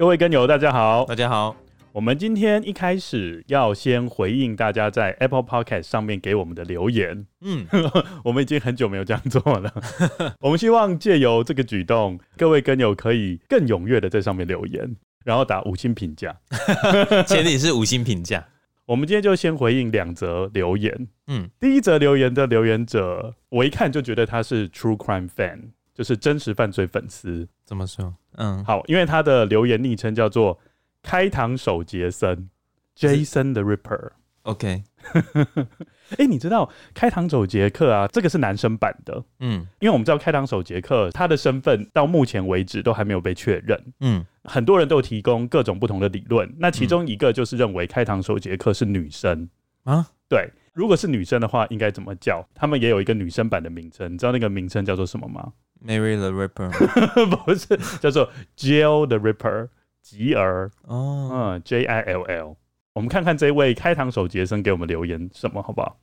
[0.00, 1.54] 各位跟友，大家好，大家好。
[1.92, 7.26] 我们今天一开始要先回应大家在 Apple Podcast 上面给我们的留言。
[7.42, 7.66] 嗯，
[8.24, 9.70] 我们已经很久没有这样做了。
[10.40, 16.34] 我们希望借由这个举动，各位跟友可以更踊跃的在上面留言，然后打五星评价。
[17.28, 18.42] 前提是五星评价。
[18.86, 21.08] 我们今天就先回应两则留言。
[21.26, 27.48] 嗯，第一则留言的留言者，我一看就觉得他是 True Crime Fan，就是真实犯罪粉丝。
[27.64, 28.14] 怎么说？
[28.36, 30.58] 嗯，好，因为他的留言昵称叫做
[31.02, 32.48] “开膛手杰森
[32.96, 34.10] ”，Jason the Ripper。
[34.44, 38.08] OK，哎、 欸，你知道开膛手杰克啊？
[38.08, 39.22] 这个是男生版的。
[39.40, 43.78] 嗯，因为我们知道开膛手杰克他的身份到目前为止都还没有被确认。
[44.00, 49.48] 嗯，很多人都有提供各种不同的理论，那其中一个就是认为开膛手杰克是女生
[49.84, 50.08] 啊。
[50.26, 52.42] 对，如果是女生的话，应该怎么叫？
[52.54, 55.52] 他们也有一个女生版的名称，你知道那个名称叫做什么吗
[55.84, 56.70] ？Mary the Ripper，
[57.44, 59.68] 不是，叫做 Jill the Ripper，
[60.02, 62.56] 吉儿哦，嗯，J I L L。
[62.92, 65.96] 我们看看这位开膛手杰森给我们留言什么，好不好？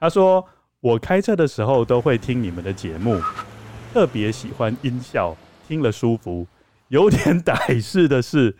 [0.00, 0.44] 他说
[0.80, 3.20] ：“我开车的时候都会听你们的节目，
[3.92, 5.36] 特别喜欢音效，
[5.66, 6.46] 听了舒服。
[6.88, 8.56] 有点歹势的是，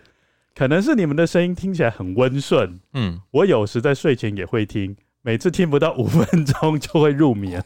[0.55, 2.81] 可能是你们的声音听起来很温顺。
[2.95, 7.63] 嗯，我有时在睡前也会听，每次听不到五分钟就会入眠。”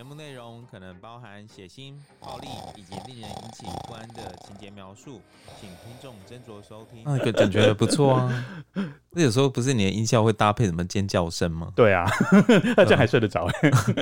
[0.00, 5.20] 节目内容可能包含血腥、暴力以及令人引起不安的情节描述，
[5.60, 7.02] 请听众斟酌收听。
[7.04, 8.46] 那个感觉不错啊。
[9.12, 11.70] 那有时候不是你的音效会搭配什么尖叫声吗？
[11.76, 12.06] 对啊，
[12.78, 13.46] 那这样还睡得着。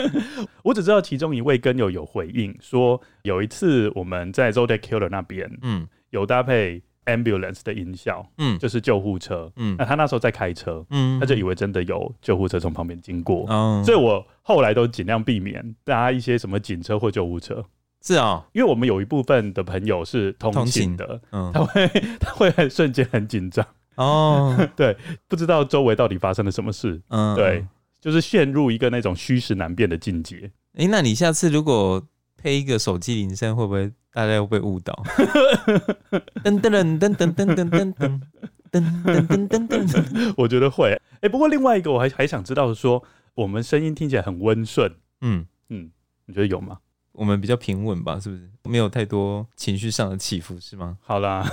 [0.62, 6.81] 我只知道其中一位跟友有回应说，有一次我们在 Zodiac Killer 那边，嗯，有搭配。
[7.09, 17.65] Ambulance 的音效，嗯，就是救护车，嗯，那他那时候在开车，嗯，他就以为真的有救护车从旁边经过，嗯，所以我后来都尽量避免搭一些什么警车或救护车，
[18.03, 21.89] 是啊、哦，因为我们有一部分的朋友是通勤的，嗯，他会
[22.21, 24.97] 他会很瞬间很紧张，哦， 对，
[25.27, 27.65] 不知道周围到底发生了什么事，嗯，对，
[28.01, 30.51] 就是陷入一个那种虚实难辨的境界。
[30.75, 32.07] 哎、欸，那你下次如果
[32.38, 33.93] 配一个手机铃声，会不会？
[34.12, 34.94] 大家会被误导。
[36.43, 38.21] 噔噔噔噔噔噔噔噔噔
[38.71, 40.93] 噔噔噔噔，我觉得会。
[40.93, 43.04] 哎、欸，不过另外一个我还还想知道的说，
[43.34, 44.91] 我们声音听起来很温顺。
[45.21, 45.91] 嗯嗯，
[46.27, 46.78] 你觉得有吗？
[47.12, 48.48] 我们比较平稳吧，是不是？
[48.65, 50.97] 没有太多情绪上的起伏，是吗？
[51.03, 51.47] 好啦，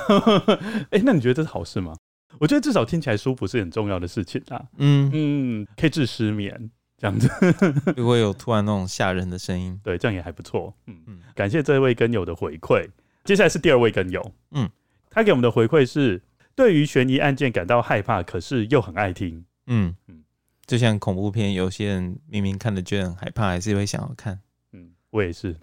[0.92, 1.96] 哎、欸，那你觉得这是好事吗？
[2.40, 4.62] 我觉得至少听起来舒服是很重要的事情啊。
[4.78, 6.72] 嗯嗯，可以治失眠。
[6.98, 7.30] 这样子，
[7.98, 10.74] 如果有突然那种吓人的声音， 对，这样也还不错。
[10.88, 12.88] 嗯嗯，感谢这位跟友的回馈。
[13.24, 14.70] 接下来是第二位跟友，嗯，
[15.10, 16.22] 他给我们的回馈是
[16.56, 19.44] 对于悬疑案件感到害怕，可是又很爱听。
[19.68, 20.24] 嗯嗯，
[20.66, 24.40] 就像恐怖片，有些人明明看了觉得很害怕，还是会想要看。
[24.74, 25.56] 嗯，我也是，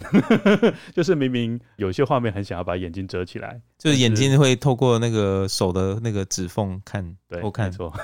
[0.92, 7.70] 就是明明有些画面很想要把眼睛遮起来，就是眼睛会透过那个手的那个指缝看，对，偷看。
[7.70, 7.94] 没错。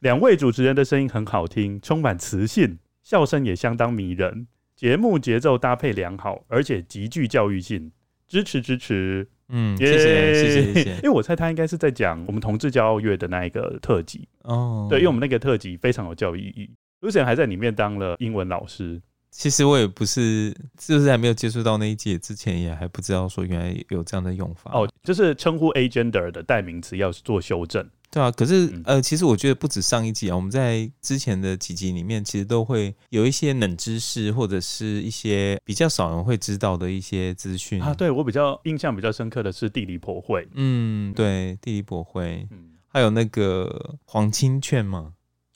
[0.00, 4.46] 两位主持人的声音很好听，充满磁性，笑声也相当迷人，
[4.76, 7.90] 节目节奏搭配良好，而且极具教育性，
[8.26, 9.28] 支持支持。
[9.48, 10.90] 嗯，谢谢谢谢谢谢。
[10.96, 16.70] 因为我猜他应该是在讲我们同志骄傲月的那一个特辑哦，对，因为我们那个特辑非常有教育意义
[17.02, 19.00] ，Lucien 还在里面当了英文老师。
[19.36, 27.84] 其实我也不是，就是还没有接触到那一届之前，也还不知道说原来有这样的用法哦，就是称呼 agender 的代名词要做修正。
[28.10, 37.92] 对啊，可是呃，其实我觉得不止上一集啊，我们在之前的几集里面，其实都会有一些冷知识，或者是一些比较少人会知道的一些资讯啊。
[37.92, 45.14] 对，我比较印象比较深刻的是地理博会，嗯，对，地理博会，嗯，还有那个黄金券嘛。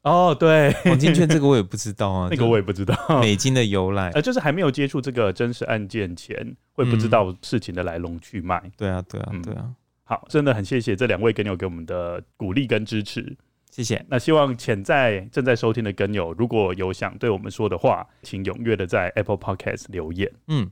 [0.08, 8.62] 哦，对，黄金券这个我也不知道啊， 那个我也不知道美金的由来，呃，就是还没有接触这个真实案件前，会不知道事情的来龙去脉。
[8.76, 9.70] 对啊，对啊，对啊。
[10.04, 13.36] 好，真的很谢谢这两位跟友给我们的鼓励跟支持，
[13.70, 14.02] 谢谢。
[14.08, 20.30] 那希望潜在正在收听的跟友，如果有想对我们说的话，请踊跃的在 Apple Podcast 留言。
[20.46, 20.70] 嗯。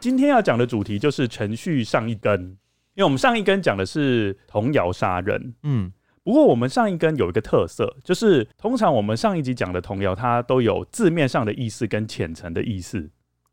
[0.00, 2.56] 今天要讲的主题就是程序上一根。
[2.94, 5.90] 因为我们上一根讲的是童谣杀人，嗯，
[6.24, 13.08] 不过我们上一根有一个特色，就是通常我们上一集讲的童谣，它都有字面上的意思跟浅层的意思。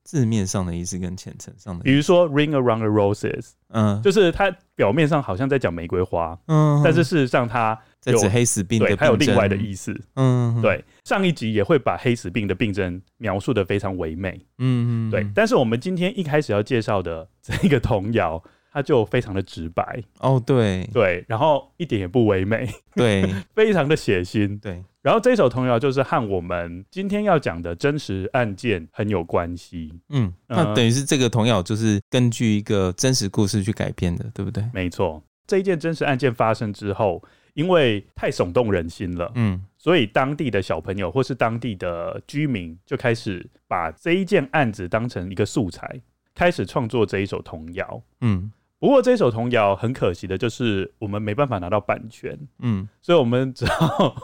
[0.07, 10.81] 字面上的意思跟浅层上的，比如说 Ring around the roses，嗯，就是它表面上好像在讲玫瑰花，嗯，但是事实上它在指黑死病的病，对，它有另外的意思，嗯，对。
[11.04, 15.30] 上一集也会把黑死病的病症描述的非常唯美，嗯，对。
[15.36, 18.42] 但是我们今天一开始要介绍的这个童谣。
[18.78, 23.26] 它就非常的直白哦，对对，然后一点也不唯美， 对，
[23.56, 24.84] 非常的血腥，对。
[25.02, 34.64] 然后这首童谣就是和我们今天要讲的真实案件很有关系，嗯，那等于是这个童谣就是根据一个真实故事去改编的，对不对？
[34.72, 37.24] 没错，这一件真实案件发生之后，
[37.56, 46.00] 因为太耸动人心了，嗯，所以当地的小朋友或是当地的居民就开始把这一件案子当成一个素材，
[46.36, 48.52] 开始创作这一首童谣，嗯。
[48.80, 54.16] 不过这首童谣很可惜的就是我们没办法拿到版权，嗯，所以我们只好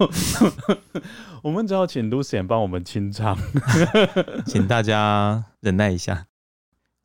[1.41, 3.35] 我们只好请 Lucian 帮我们清唱，
[4.45, 6.27] 请大家忍耐一下。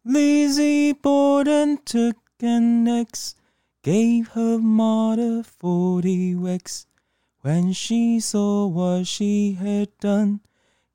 [0.04, 3.32] Lizzie Borden took an axe,
[3.82, 6.84] gave her mother forty whacks.
[7.42, 10.40] When she saw what she had done,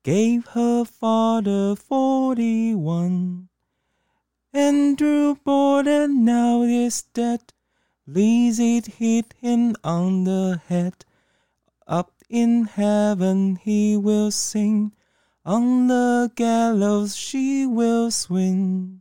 [0.02, 3.48] gave her father forty one.
[4.56, 7.40] Andrew Borden now is dead.
[8.06, 10.92] Lizzie hit him on the head.
[11.88, 14.92] Up in heaven he will sing.
[15.44, 19.00] On the gallows she will swing.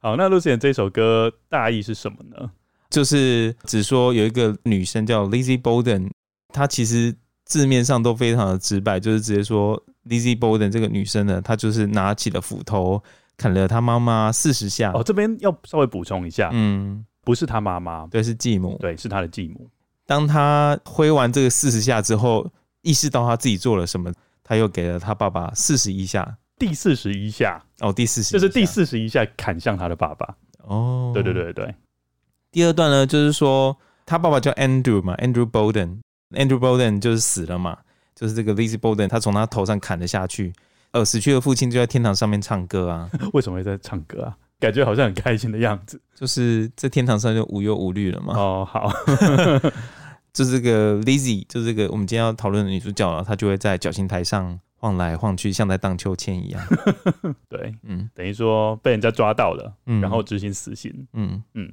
[0.00, 2.50] 好，那 Lucien 这首歌大意是什么呢？
[2.90, 6.10] 就是只说有一个女生叫 Lizzie Borden，
[6.52, 7.14] 她其实
[7.44, 13.00] 字面上都非常的直白，就是直接说 Lizzie Borden 这个女生呢，她就是拿起了斧头。
[13.36, 14.92] 砍了他妈妈四十下。
[14.92, 19.68] 哦，这边要稍微补充一下，嗯，不是他妈妈，对，是继母，对，是他的继母。
[20.06, 22.48] 当他挥完这个四十下之后，
[22.82, 24.12] 意识到他自己做了什么，
[24.44, 30.36] 他又给了他爸爸四十一下，第四十一下，哦，第四十，就是第四十一下砍向他的爸爸。
[30.62, 31.74] 哦，对对对对。
[32.52, 37.76] 第二段呢，就是说他爸爸叫 Andrew 嘛，Andrew Bolden，Andrew Bolden 就是死了嘛，
[38.14, 40.52] 就是这个 Lizzie Bowden，他从他头上砍了下去。
[40.96, 43.10] 呃，死去的父亲就在天堂上面唱歌啊？
[43.34, 44.36] 为什么会在唱歌啊？
[44.58, 46.00] 感觉好像很开心的样子。
[46.14, 48.32] 就是在天堂上就无忧无虑了嘛。
[48.34, 48.90] 哦，好，
[50.32, 56.66] 就是这个 Lizzie，就是这个我们今天要讨论的女主角了，她就会在绞刑台上晃来晃去，像在荡秋千一样。
[57.46, 61.06] 对，嗯，等于说被人家抓到了，嗯，然后执行死刑。
[61.12, 61.70] 嗯嗯，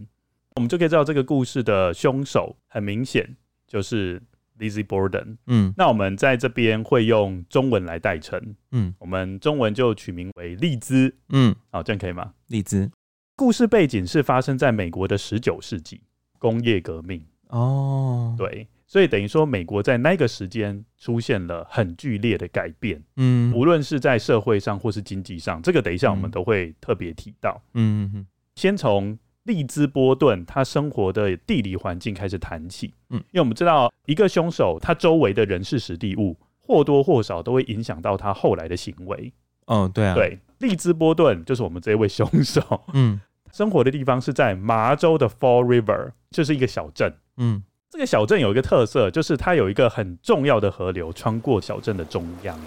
[0.57, 4.21] 我们就可以知道这个故事的凶手很明显就是。
[4.59, 12.33] Lizzie Borden，嗯，那我们在这边会用中文来代称，嗯，我们中文就取名为丽兹，嗯，好，这样可以吗？
[12.47, 12.89] 丽兹，
[13.35, 16.01] 故事背景是发生在美国的十九世纪
[16.37, 29.17] 工业革命，哦，对，所以等于说美国在那个时间出现了很剧烈的改变，嗯，无论是在社会上或是经济上，这个等一下我们都会特别提到，嗯嗯，先从。
[29.43, 39.33] 利兹波顿他生活的地理环境开始谈起，嗯，因为我们知道一个凶手他周围的人事时地物或多或少都会影响到他后来的行为。
[39.65, 43.19] 哦，对啊，对，利兹波顿就是我们这位凶手，嗯，
[43.51, 52.57] 生活的地方是在麻州的 Fall River，就是一个小镇，嗯，这个小镇有一个特色，就是它有一个很重要的河流穿过小镇的中央。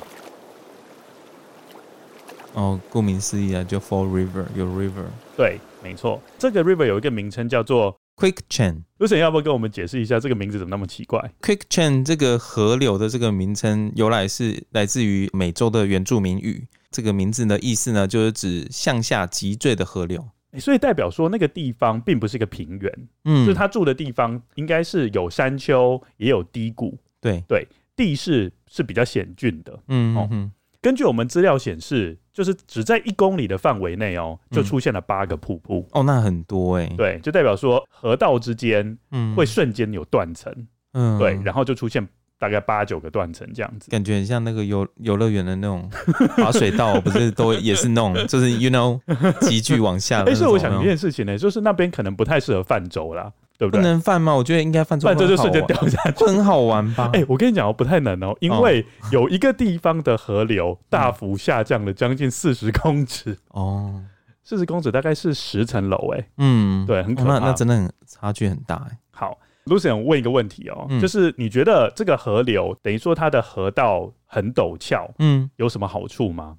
[2.52, 5.04] 哦，顾名思义啊，就 Fall River 有 river，
[5.36, 5.58] 对。
[5.86, 8.82] 没错，这个 river 有一个名称叫做 Quicksand。
[8.98, 20.26] Lucien 要不要跟我们解释一下这个名字怎么那么奇怪？Quick Chain 这个河流的这个名称由来是来自于美洲的原住民语，这个名字的意思呢，就是指向下急坠的河流。
[20.58, 30.50] 所以代表说那个地方并不是一个平原，嗯，就是他住的地方应该是有山丘，也有低谷，对对，地势是比较险峻的，嗯哦。
[30.86, 36.94] 嗯根据我们资料显示，就是只在一公里的范围内哦，就出现了八个瀑布，嗯、哦，那很多哎、欸。
[36.96, 40.54] 对，就代表说河道之间，嗯，会瞬间有断层，
[40.92, 42.06] 嗯，对，然后就出现
[42.38, 45.90] 大概八九个断层这样子，感觉很像那个游游乐园的那种
[46.38, 49.00] 滑水道，不是都也是那种， 就是 you know
[49.40, 50.20] 急剧往下。
[50.20, 53.32] 哎、欸，所以我想一件事情呢、欸，就是那边可能不太适合泛舟啦。
[53.58, 53.80] 对不对？
[53.80, 54.34] 不能犯吗？
[54.34, 57.10] 我觉得应该犯错，犯错就瞬间掉下去，很好玩吧？
[57.12, 64.02] 哎、欸，我跟你讲哦，不太能哦，因为有一个地方的河流大幅下降了将近四十公尺哦，
[64.42, 68.98] 四十公尺大概是十层楼哎，嗯，对，很可怕，哦、那那真的很差距很大哎。
[69.10, 76.56] 好 Lucian 问一个问题哦、嗯，就是你觉得这个河流等于说它的河道很陡峭，嗯，有什么好处吗？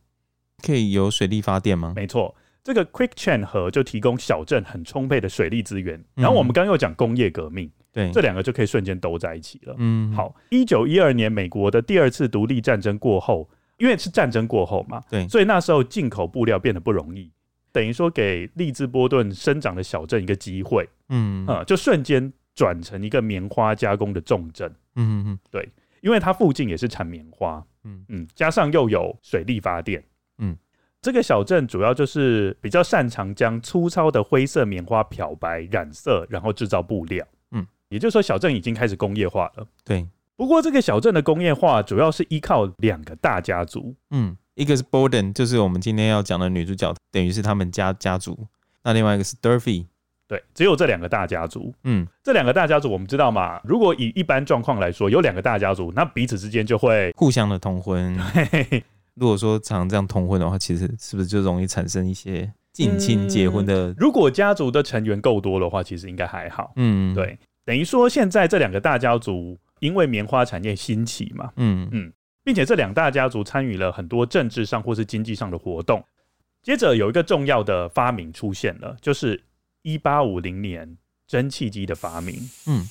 [0.61, 1.93] 可以有水力发电吗？
[1.95, 2.33] 没错。
[2.67, 6.03] 这个 Quicksand 河就提供小镇很充沛的水利资源。
[6.15, 9.73] 然后我们刚刚又讲工业革命，对，这两个就可以瞬间都在一起了。
[9.77, 17.31] 嗯，好，一九一二年美国的第二次独立战争过后，因为是战争过后嘛，对，所以那时候进口布料变得不容易，
[17.71, 24.69] 等于说给利兹波顿生长的小镇一个机会，嗯嗯，就瞬间转成一个棉花加工的重镇。
[24.97, 25.69] 嗯嗯，对，
[26.01, 30.03] 因为它附近也是产棉花，嗯嗯，加上又有水力发电。
[31.07, 37.25] 嗯，这个小镇主要就是比较擅长将粗糙的灰色棉花漂白、染色，然后制造布料。
[37.51, 39.65] 嗯，也就是说，小镇已经开始工业化了。
[39.85, 40.05] 对。
[40.35, 43.95] 不过，这个小镇的工业化主要是依靠两个大家族。
[44.11, 48.37] 嗯，一个是 Borden，就是我们今天要讲的女主角，等于是他们家家族。
[48.83, 49.85] 那另外一个是 Durfee。
[50.27, 51.73] 对，只有这两个大家族。
[51.85, 53.59] 嗯，这两个大家族我们知道嘛？
[53.63, 58.15] 如果以一般状况来说，有两个大家族，那彼此之间就会互相的通婚。
[59.19, 63.95] 如果说常这样通婚的话，其实是不是就容易产生一些近亲结婚的、嗯？
[63.97, 66.71] 如果家族的成员够多的话，其实应该还好。
[66.75, 76.03] 嗯，对，等于说现在这两个大家族因为棉花产业兴起嘛，嗯嗯，并且这两大家族参与了很多政治上或是经济上的活动。
[76.61, 79.41] 接着有一个重要的发明出现了，就是
[79.81, 80.97] 一八五零年
[81.27, 82.49] 蒸汽机的发明。
[82.67, 82.87] 嗯。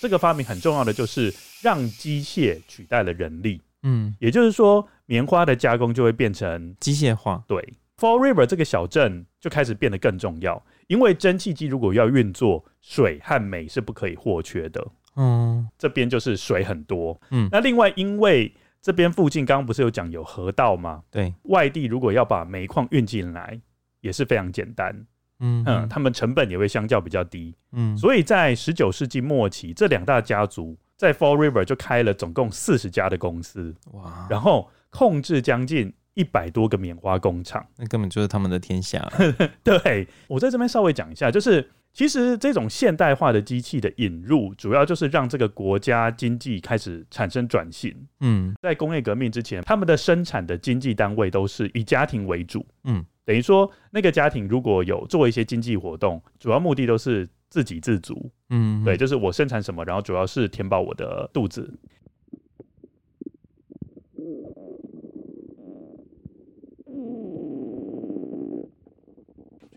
[0.00, 1.32] 这个发明很重要的就是
[1.62, 7.42] 让机械取代了人力，嗯，也就是说棉花的加工就会变成机械化。
[7.46, 7.56] 对
[7.96, 14.84] ，Fall River 这个小镇就开始变得更重要，因为蒸汽机如果要运作，水和煤是不可以或缺的。
[15.14, 17.20] 嗯，这边就是水很多。
[17.30, 21.02] 嗯，那另外因为这边附近刚刚不是有讲有河道吗？
[21.10, 23.60] 对，外地如果要把煤矿运进来
[24.00, 25.06] 也是非常简单。
[25.44, 39.12] 嗯嗯，他们成本也会相较比较低，嗯，所以在十九世纪末期，这两大家族在 Fall River 就开了总共四十家的公司，哇，然后控制将近一百多个棉花工厂，那根本就是他们的天下。
[39.64, 47.92] 对，我在这边稍微讲一下，就是其实这种现代化的机器的引入，主要就是让这个国家经济开始产生转型。
[48.20, 52.64] 嗯，在工业革命之前，他们的生产的经济单位都是以家庭为主。
[52.84, 53.04] 嗯。
[53.24, 58.30] 等于说，那个家庭如果有做一些经济活动，主要目的都是自给自足。
[58.48, 61.78] 嗯，对，就是我生产什么，然后主要是填饱我的肚子。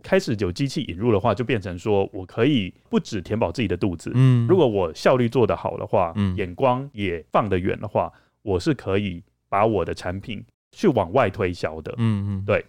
[0.01, 4.09] 开始有机器引入的话，就变成说我可以不止填饱自己的肚子。
[4.13, 11.93] 嗯，如果我效率做得好的话，嗯，眼光也放得远的话，我是可以把我的产品去往外推销的。
[11.97, 12.63] 嗯嗯，对。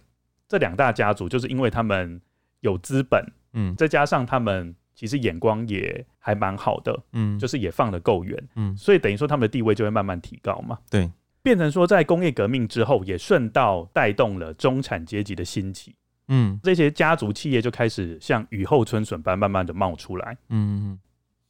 [0.49, 2.19] 这两大家族就是因为他们
[2.61, 3.23] 有资本，
[3.53, 11.07] 嗯，再加上他们其实眼光也还蛮好的，嗯，就是也放得够远，嗯，所以等于说他们的地位就会慢慢提高嘛，对，
[11.43, 15.95] 变成说在工业革命之后，也顺道带动了中产阶级的兴起，
[16.29, 20.97] 嗯，这些家族企业就开始像雨后春笋般慢慢的冒出来，嗯，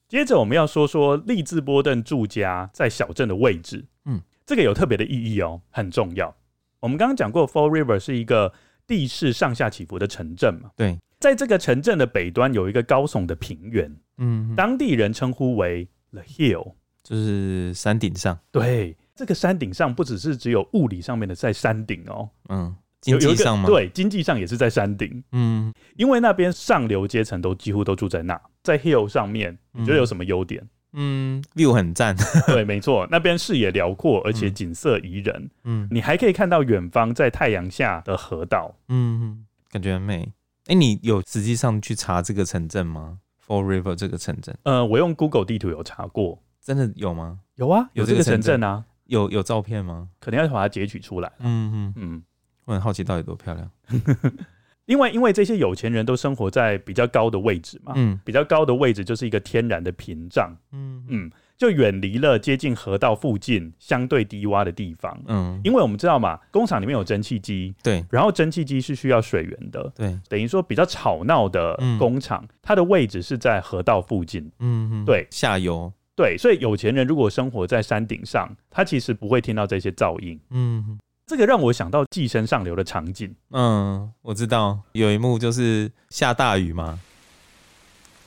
[0.09, 6.35] 接着我们要说说利兹波顿住家在小镇的位置，嗯，这个有特别的意义哦，很重要。
[6.81, 8.53] 我们刚刚讲过，Fall River 是一个
[8.85, 18.37] 地势上下起伏的城镇嘛，对，在这个城镇的北端有一个高耸的平原，嗯，当地人称呼为 The Hill，就是山顶上。
[18.51, 23.67] 对，这个山顶上不只是只有物理上面的在山顶哦，嗯，经济上吗？
[23.67, 30.67] 对，经济上也是在山顶，嗯，因为那边上流阶层都几乎都住在那，在 Hill 上面，你觉得有什么优点？
[30.93, 32.15] 嗯，view 很赞，
[32.47, 35.49] 对，没错，那边视野辽阔，而且景色宜人。
[35.63, 40.31] 嗯，你还可以看到远方在太阳下的河道，嗯，感觉很美。
[40.67, 44.57] 哎、欸，你有实际上去查这个城镇吗？Fall River 这个城镇？
[44.63, 47.39] 呃，我用 Google 地图有查过，真的有吗？
[47.55, 50.09] 有啊，有这个城镇啊，有有照片吗？
[50.19, 51.31] 可能要把它截取出来。
[51.39, 52.23] 嗯嗯嗯，
[52.65, 53.71] 我很好奇到底多漂亮。
[54.87, 80.99] 因为，因为这些有钱人都生活在比较高的位置嘛，嗯，比较高的位置就是一个天然的屏障，嗯嗯，就远离了接近河道附近相对低洼的地方，嗯，因为我们知道嘛，工厂里面有蒸汽机，对，然后蒸汽机是需要水源的，对，等于说比较吵闹的工厂，嗯、它的位置是在河道附近，嗯，对，下游，对，所以有钱人如果生活在山顶上，他其实不会听到这些噪音，嗯。
[81.29, 83.35] 这个让我想到《寄生上流》的场景。
[83.51, 86.97] 嗯，我知道有一幕就是下大雨嘛，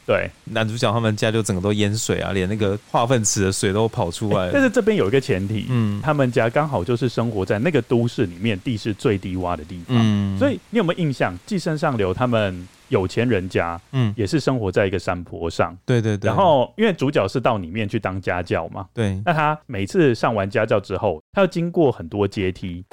[0.06, 4.50] 对，男主角他们家就整个都淹水啊，连那个化粪池的水都跑出来了。
[4.52, 16.26] 但是这边有一个前提，嗯，他们家刚好就是生活在那个都市里面地势最低洼的地方，嗯，所以你有没有印象，《寄生上流》他们有钱人家，嗯，也是生活在一个山坡上，对对对。
[16.26, 22.84] 然后因为主角是到里面去当家教嘛，对，那他每次上完家教之后，他要经过很多阶梯。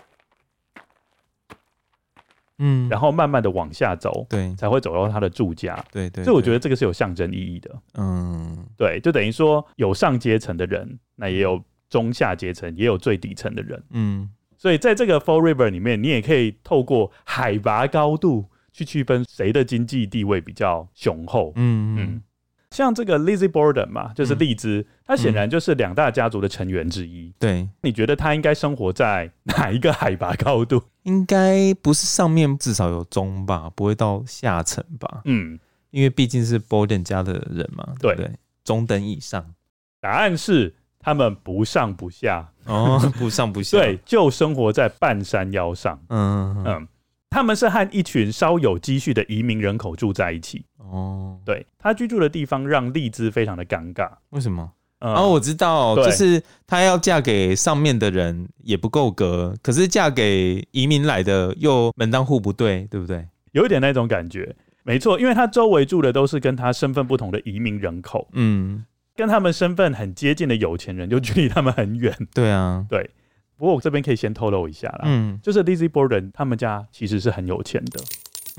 [2.60, 21.96] 嗯，然后慢慢的往下走，对，才会走到他的住家，对对，所以我觉得这个是有象征意义的，嗯，对，就等于说有上阶层的人，那也有中下阶层，也有最底层的人，嗯，所以在这个 Fall River 里面，你也可以透过海拔高度去区分谁的经济地位比较雄厚，嗯。
[21.98, 22.22] 嗯。
[22.72, 27.34] 像这个 Lizzie Borden 嘛，就是荔枝，他显然就是两大家族的成员之一。
[27.40, 30.82] 对，你觉得他应该生活在哪一个海拔高度？
[31.04, 35.22] 应该不是上面，至少有中吧，不会到下层吧？
[35.26, 35.58] 嗯，
[35.92, 37.88] 因为毕竟是 Borden 家的人嘛。
[38.00, 38.30] 对，对，
[38.64, 39.54] 中等以上。
[40.02, 43.78] 答案是他们不上不下哦，不上不下。
[43.80, 45.98] 对，就生活在半山腰上。
[46.10, 46.66] 嗯嗯。
[46.66, 46.88] 嗯
[47.38, 50.66] 他们是和一群稍有积蓄的移民人口住在一起。
[50.78, 54.10] 哦，对，他居住的地方让丽兹非常的尴尬。
[54.32, 54.72] 为什么？
[55.02, 63.28] 嗯、哦，我知道，就是她要嫁给上面的人也不够格，可是嫁给移民来的又门当户不对，对不对？
[63.52, 68.28] 有一点那种感觉，没错，因为他周围住的都是跟他身份不同的移民人口。
[68.34, 68.84] 嗯，
[69.16, 72.18] 跟他们身份很接近的有钱人就距离他们很远。
[72.34, 73.08] 对啊，对。
[73.58, 78.00] 不过我这边可以先透露一下啦，嗯，就是 Lizzie Borden 他们家其实是很有钱的，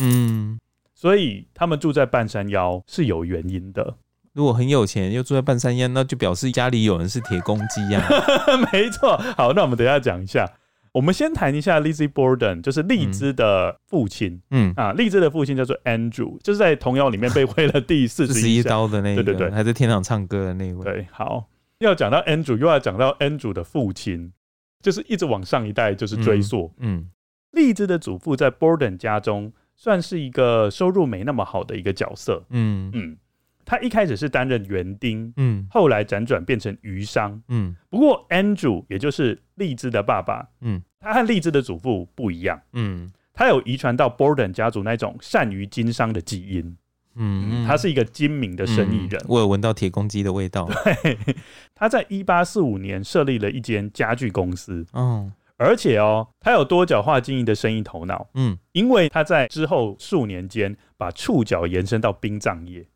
[0.02, 0.58] 嗯，
[0.94, 3.96] 所以他们住在半山腰是有原因的。
[4.34, 8.00] 如果很有钱又住在半山腰，那就表示家里有人是铁公鸡呀。
[8.72, 10.48] 没错，好，那我们等一下讲一下。
[10.92, 20.84] 我们先谈一下 Lizzie Borden，就是荔枝的父亲，嗯啊，荔枝的父亲叫做 Andrew，就是在童谣里面被挥了第四十一 刀的那个，对对对，还在天堂唱歌的那位。
[20.84, 21.46] 对，好，
[21.78, 24.32] 要讲到 Andrew，又要讲到 Andrew 的父亲。
[24.80, 27.08] 就是一直往上一代就是追溯，嗯，
[27.52, 32.90] 丽、嗯、兹的祖父在 Borden 家中算是一个收入没那么好的一个角色，嗯。
[32.94, 33.16] 嗯，
[33.64, 46.76] 他一开始是担任园丁，嗯，后来辗转变成鱼商，嗯，不过 Andrew 也就是丽兹的爸爸，嗯，他和丽兹的祖父不一样，嗯，他有遗传到 Borden 家族那种善于经商的基因。
[47.18, 49.20] 嗯，他是一个精明的生意人。
[49.22, 50.66] 嗯、我有闻到铁公鸡的味道。
[50.84, 51.18] 对，
[51.74, 54.86] 他在一八四五年设立了一间家具公司。
[54.92, 58.28] 嗯，而且哦，他有多角化经营的生意头脑。
[58.34, 62.86] 嗯，因为他在之后数年间把触角延伸到殡葬业。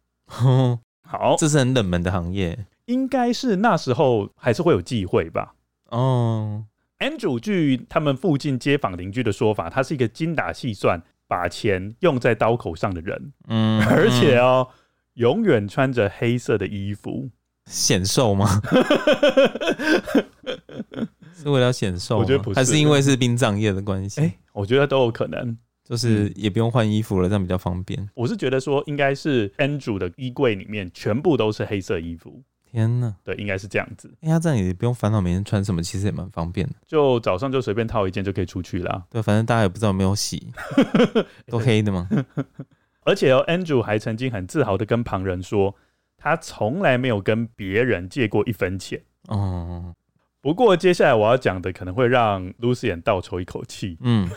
[0.45, 5.55] 嗯、好，这是很冷门的行业，应该是那时候还是会有忌讳吧。
[5.91, 6.65] 哦
[7.01, 11.03] ，Andrew 据他们附近街坊邻居的说法，他是一个精打细算。
[11.33, 14.69] 把钱用在刀口上的人，嗯，而且哦，
[15.15, 17.31] 永远穿着黑色的衣服，
[17.65, 18.47] 显瘦吗？
[21.35, 22.19] 是为了显瘦？
[22.19, 24.21] 我觉得不是，还是因为是殡葬业的关系？
[24.21, 28.07] 哎、欸，我觉得都有可能，就是也不用换衣服了，这样比较方便。
[28.13, 32.45] 我是觉得说，应该是 Andrew 的衣柜里面全部都是黑色衣服。
[32.73, 34.13] 天呐，对，应该是这样子。
[34.23, 36.75] 哎呀，这样也不用烦恼每天穿什么，其实也蛮方便的。
[36.87, 39.05] 就早上就随便套一件就可以出去啦。
[39.11, 40.51] 对，反正大家也不知道有没有洗，
[41.47, 42.09] 都黑的嘛。
[43.05, 45.75] 而且哦，Andrew 还曾经很自豪的跟旁人说，
[46.17, 49.03] 他从来没有跟别人借过一分钱。
[49.29, 49.95] 哦。
[50.41, 53.99] 不过接下来我要讲的可能会让 Lucien 倒抽一口气。
[54.01, 54.29] 嗯。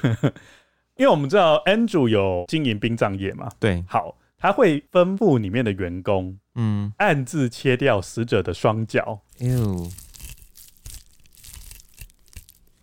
[0.97, 3.49] 因为我们知道 Andrew 有经营殡葬业嘛。
[3.59, 3.83] 对。
[3.87, 4.17] 好。
[4.37, 9.21] 他会吩咐里面的员工，嗯，暗自切掉死者的双脚。
[9.39, 9.89] 哟，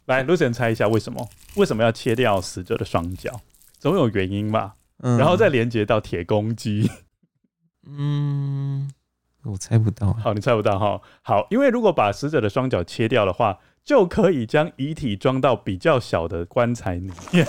[0.06, 1.28] 来，Lucian 猜一下为什么？
[1.56, 3.40] 为什么要切掉死者的双脚？
[3.78, 4.74] 总有原因吧。
[4.98, 6.90] 嗯，然后再连接到铁公鸡。
[7.84, 8.90] 嗯，
[9.42, 10.12] 我猜不到。
[10.12, 11.00] 好，你猜不到哈。
[11.22, 17.46] 好，因为如果把死者的双脚切掉的话，就可以将遗体装到比较小的棺材里面。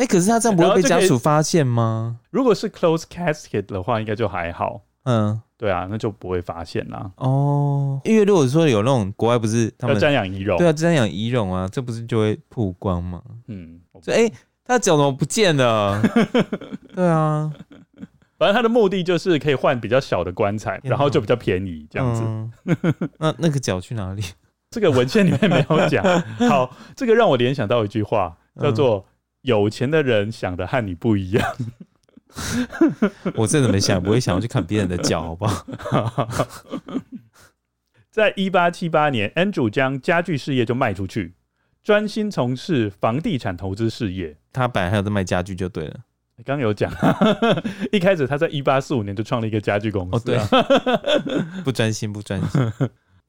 [0.00, 2.16] 哎、欸，可是他这样不会被家属发现吗？
[2.30, 4.80] 如果是 close casket 的话，应该就还好。
[5.04, 7.10] 嗯，对啊，那就不会发现啦。
[7.16, 13.22] 哦，因为如果说有那种国外不是他们要瞻仰遗容，对啊，瞻仰遗容啊，这不是就会曝光吗？
[13.48, 14.32] 嗯，所以哎，
[14.64, 16.00] 他脚怎么不见了？
[16.96, 17.52] 对啊，
[18.38, 22.22] 反正他的目的就是可以换比较小的棺材，然后就比较便宜这样子。
[22.24, 24.22] 嗯、那那个脚去哪里？
[24.70, 26.02] 这个文献里面没有讲。
[26.48, 29.04] 好，这个让我联想到一句话，叫做。
[29.42, 31.56] 有钱的人想的和你不一样。
[33.34, 36.28] 我真的没想，不会想要去看别人的脚，好不好？
[38.10, 41.34] 在一八七八年，Andrew 将家具事业就卖出去，
[41.82, 44.36] 专心从事房地产投资事业。
[44.52, 46.00] 他本来还有在卖家具，就对了。
[46.44, 46.90] 刚有讲，
[47.92, 50.16] 一开始他在一八四五年就创了一个家具公司。
[50.16, 50.48] 哦，对啊，
[51.64, 52.60] 不专心，不专心。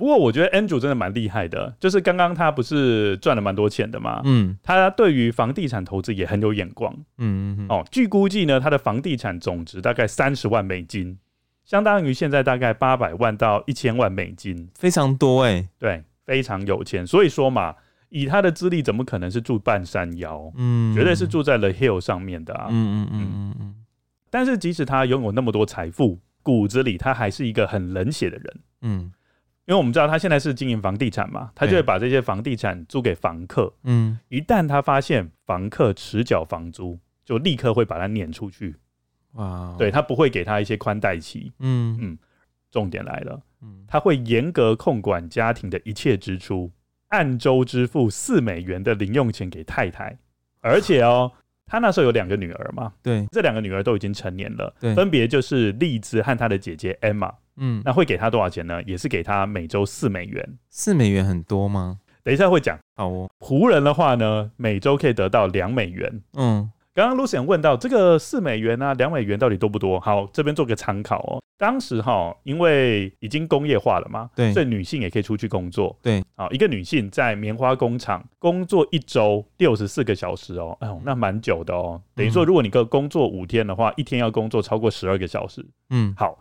[0.02, 11.20] 不过我觉得 Andrew 真的蛮厉害的，就是刚刚他不是赚了蛮多钱的嘛，嗯，他对于房地产投资也很有眼光，嗯，嗯，嗯哦，据估计呢，他的房地产总值大概三十万美金，
[11.66, 17.06] 相当于现在大概八百万到一千万美金，非常多哎、欸，对，非常有钱。
[17.06, 17.76] 所以说嘛，
[18.10, 20.52] 以他的资历，怎么可能是住半山腰？
[20.56, 22.70] 嗯，绝对是住在 The Hill 上面的啊。
[22.72, 23.76] 嗯嗯嗯嗯嗯。
[24.32, 28.60] 但是即使他拥有那么多财富，骨子里他还是一个很冷血的人。
[28.82, 29.12] 嗯。
[29.72, 33.74] 因为我们知道他现在是经营房地产嘛，他就会把这些房地产租给房客。
[33.84, 38.76] 嗯，一旦他发现房客迟缴房租，就立刻会把他撵出去。
[39.36, 41.54] 哇，对，他不会给他一些宽带期。
[41.60, 41.98] 嗯。
[42.02, 42.18] 嗯，
[42.70, 43.42] 重点来了，
[43.88, 46.70] 他会严格控管家庭的一切支出，
[47.08, 50.18] 按周支付四美元的零用钱给太太，
[50.60, 51.32] 而且哦，
[51.66, 57.34] 他那时候有两个女儿嘛，对，这两个女儿都已经成年了，对，分别就是丽兹和她的姐姐 Emma。
[57.64, 58.82] 嗯，那会给他多少钱呢？
[58.84, 60.58] 也是给他每周四美元。
[60.70, 62.00] 四美元很多吗？
[62.24, 62.78] 等一下会讲。
[62.96, 63.30] 好哦。
[63.40, 66.22] 仆人的话呢，每周可以得到两美元。
[66.34, 70.00] 嗯，刚刚 Lucian 问到这个四美元啊，两美元到底多不多？
[70.00, 71.40] 好，这边做个参考哦。
[71.58, 75.96] 当时哈，因为已经工业化了嘛，对，所以女性也可以出去工作。
[76.02, 82.02] 对，好，一个女性在棉花工厂工作一周六十四个小时哦，哎呦，那蛮久的哦。
[82.16, 85.64] 等于说，如果你个工作五天的话，一天要工作超过十二个小时。
[85.92, 86.36] 嗯，好。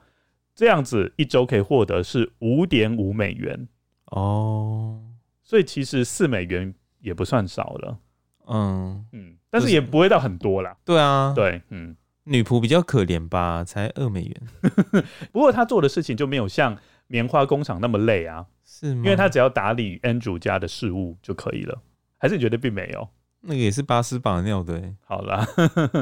[0.61, 3.67] 这样子一周可以获得是五点五美元
[4.09, 5.01] 哦，
[5.43, 7.99] 所以其实四美元也不算少了，
[8.47, 10.77] 嗯嗯，但是也不会到很多啦。
[10.85, 14.43] 对啊，对，嗯，女仆比较可怜吧，才二美元。
[15.33, 19.03] 不过她做的事情就没有像棉花工厂那么累啊，是吗？
[19.03, 21.81] 因为她只要打理 Andrew 家的事务就可以了。
[22.19, 23.09] 还是你觉得并没有？
[23.41, 24.95] 那个也是巴斯把尿的、欸。
[25.07, 25.43] 好啦，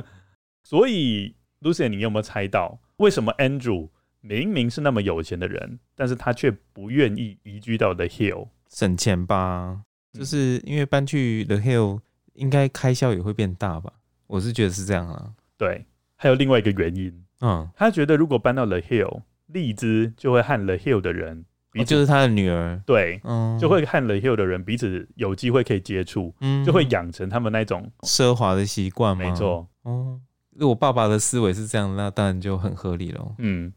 [0.67, 3.91] 所以 Lucien，你有没有猜到为什么 Andrew？
[4.21, 9.83] 明明是那么有钱的人，但是他却不愿意移居到 The Hill，省钱吧？
[10.13, 12.01] 就是因为搬去 The Hill，
[12.35, 13.93] 应该开销也会变大吧？
[14.27, 15.33] 我是觉得是这样啊。
[15.57, 15.85] 对，
[16.17, 29.17] 还有另外一个原因，嗯，他觉得如果搬到 The Hill，丽兹就会和 The Hill 的人，哦，就是他的女儿，对，嗯，就会和 The Hill 的人彼此有机会可以接触，嗯，就会养成他们那种奢华的习惯。
[29.17, 30.21] 没错，哦，
[30.57, 33.35] 如果爸爸的思维是这样，那当然就很合理了。
[33.39, 33.73] 嗯。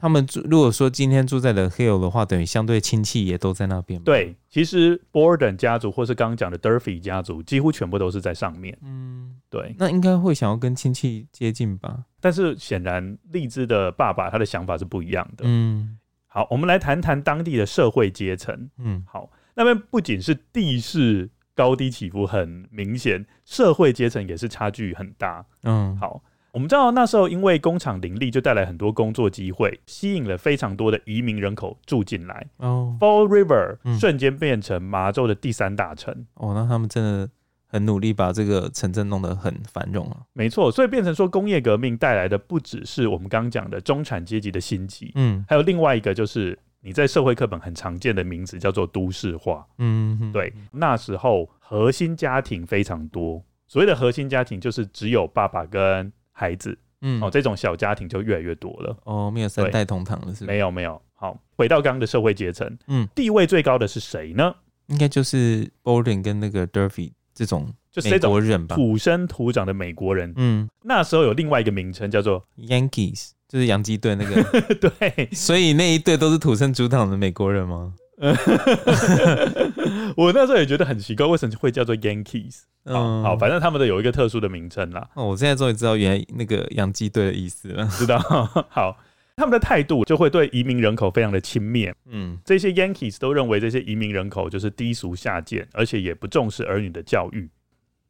[0.00, 4.02] 他们住，如果说今天住在 The Hill 的话，等于相对亲戚也都在那边。
[4.02, 8.78] 对，其实 Borden 家族或是刚刚讲的 Durfee 家族，几乎全部都是在上面。
[8.82, 9.74] 嗯，对。
[9.78, 12.04] 那应该会想要跟亲戚接近吧？
[12.18, 15.44] 但是显然，荔枝的爸爸他的想法是不一样的。
[15.46, 18.70] 嗯，好，我们来谈谈当地的社会阶层。
[18.78, 25.44] 嗯，好，那边不仅是地势高低起伏很明显，社会阶层也是差距很大。
[25.64, 26.22] 嗯，好。
[26.52, 32.46] 我们知道那时候，因为工厂林立，就带来很多工作机会，吸引了非常多的移民人口住进来。
[32.56, 36.26] 哦，Fall River 瞬间变成麻州的第三大城。
[36.34, 37.28] 哦，那他们真的
[37.66, 40.18] 很努力，把这个城镇弄得很繁荣啊。
[40.32, 49.64] 没错，所以变成说，工业革命带来的不只是我们刚刚讲的中产阶级的兴起，嗯，还有另外一个就是你在社会课本很常见的名字叫做都市化。
[49.78, 58.96] 嗯，对，那时候核心家庭非常多，所谓的核心家庭就是只有爸爸跟孩子，嗯，哦，这种小家庭就越来越多了。
[59.04, 60.46] 哦，没有三代同堂了，是？
[60.46, 60.98] 没有，没有。
[61.14, 64.54] 好，回到刚刚的社会阶层，嗯，地位最高的是谁呢？
[64.86, 70.32] 应该就是 Borden 跟那个 Durfee 这种，就是美国人吧，土生土长的美国人。
[70.36, 74.42] 嗯，那时候有另外一个名称叫做 Yankees，就是洋基队那个。
[74.80, 77.92] 对，所以那一队都是土生土长的美国人吗？
[80.16, 82.62] 我那时候也觉得很奇怪，为什么会叫做 Yankees？
[82.84, 85.08] 嗯，好，反正他们的有一个特殊的名称啦。
[85.14, 87.86] 哦，我现在终于知道原来那个洋基队的意思了。
[87.92, 88.18] 知道，
[88.70, 88.96] 好，
[89.36, 91.92] 他们的态度就会对移民人口非常的轻蔑。
[92.06, 97.48] 嗯，这些 Yankees 都认为这些移民人口就是低俗下贱，而且也不重视儿女的教育。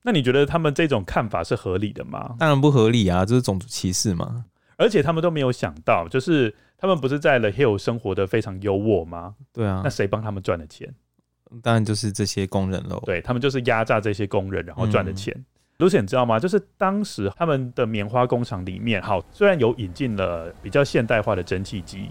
[0.02, 2.36] 那你觉得他们这种看法是合理的吗？
[2.38, 4.46] 当然不合理啊，这是种族歧视嘛。
[4.76, 9.34] 而且他们都没有想到，就是他们不是在 The Hill 生活的非常优渥吗？
[9.52, 10.94] 对啊，那谁帮他们赚的钱？
[11.62, 13.02] 当然就是这些工人喽。
[13.04, 15.34] 对，他们就是压榨这些工人，然后赚的钱。
[15.78, 16.38] Lucien、嗯、知道吗？
[16.38, 22.10] 就是当时他们的棉花工厂里面，好，虽然有引进了比较现代化的蒸汽机，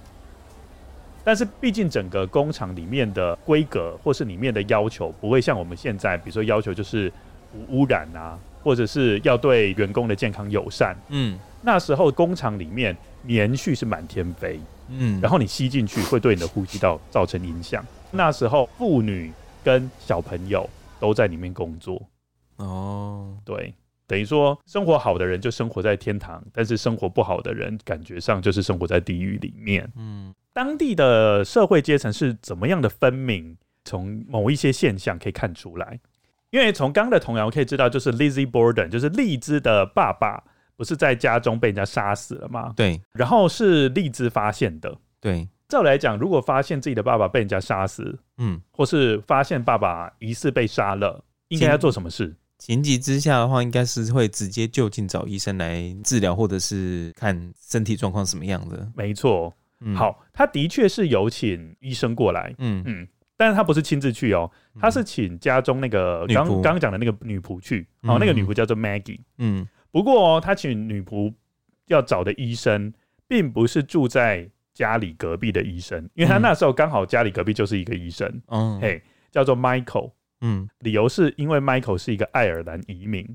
[1.23, 7.11] 但是毕竟整个工厂里面的规格或是里面的要求，不会像我们现在，比如说要求就是
[7.53, 10.97] 无污染啊，或者是要对员工的健康友善。
[11.09, 11.37] 嗯。
[11.61, 17.85] 那时候工厂里面棉絮是满天飞，嗯，然后你吸进去会对你的呼吸道造成影响。
[18.11, 19.31] 那时候妇女
[19.63, 20.69] 跟小朋友
[20.99, 22.01] 都在里面工作，
[22.57, 23.73] 哦，对，
[24.07, 29.91] 等于说生活好的人就生活在天堂，但是生活不好的人感觉上就是生活在地狱里面。
[29.95, 33.57] 嗯，当地的社会阶层是怎么样的分明？
[33.85, 35.99] 从某一些现象可以看出来，
[36.49, 40.43] 因为从刚刚的童谣可以知道，就是 Lizzie Borden，就是荔枝的爸爸。
[40.75, 42.71] 不是在家中被人家杀死了吗？
[42.73, 44.95] 对，然后是荔枝发现的。
[45.19, 52.35] 对，照来讲，如果发现自己的爸爸被人家杀死，嗯，或是发现爸爸疑似被杀了，应该要做什么事？
[52.57, 58.91] 情急之下的话，应该是会直接就近找医生来治疗，或者是看身体状况什么样的。
[58.95, 62.83] 没错，嗯、好，他的确是有请医生过来，嗯。
[62.87, 64.49] 嗯，但是他不是亲自去哦，
[64.81, 71.31] 他是请家中那个刚刚讲的那个女仆去，哦，那个女仆叫做 Maggie，嗯，不过哦，他请女仆
[71.85, 72.91] 要找的医生，
[73.27, 74.49] 并不是住在。
[74.79, 83.27] 家里隔壁的医生，因为他那时候刚好家里隔壁就是一个医生，嗯，嘿，叫做 Michael，嗯，理由是因为 Michael 是一个爱尔兰移民，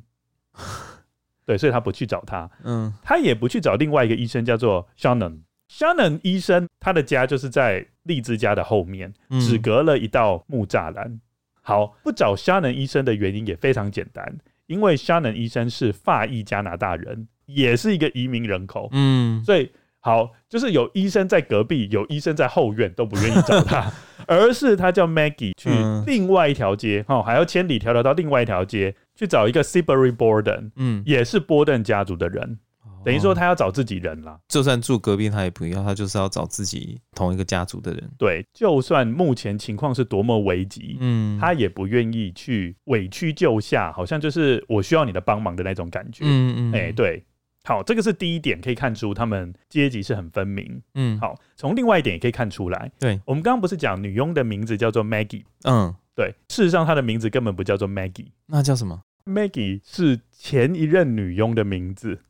[1.45, 11.21] 对，所以他不去找他，嗯，他也不去找另外一个医生叫做 Shannon，Shannon 医生他的家就是在丽兹家的后面，只隔了一道木栅栏。
[11.61, 19.71] 好，不找 Shannon 医生的原因也非常简单，因为 Shannon 医生是法裔加拿大人，也是一个移民人口，嗯，所以。
[20.05, 23.91] 好，就是有医生在隔壁，有医生在后院，都不愿意找他，
[24.29, 25.71] 而是他叫 Maggie 去
[26.07, 32.59] 另外一条街，哦，还要千里迢迢到另外一条街去找一个 Siberry Borden，嗯，也是波顿家族的人，
[33.03, 34.39] 等于说他要找自己人啦。
[34.47, 38.11] 就算住隔壁，他也不要，他就是要找自己同一个家族的人。
[38.19, 46.25] 对，就算目前情况是多么危急，嗯，他也不愿意去委曲救下，好像就是我需要你的帮忙的那种感觉。
[46.27, 47.25] 嗯嗯，哎，对。
[47.65, 50.83] 好，这个是第一点，可以看出他们阶级是很分明。
[50.95, 52.93] 嗯，好，从另外一点也可以看出来。
[53.01, 55.45] 对，我们刚刚不是讲女佣的名字叫做 Maggie？
[55.65, 62.21] 嗯，对，事实上她的名字根本不叫做 Maggie，那叫什么？Maggie 是前一任女佣的名字。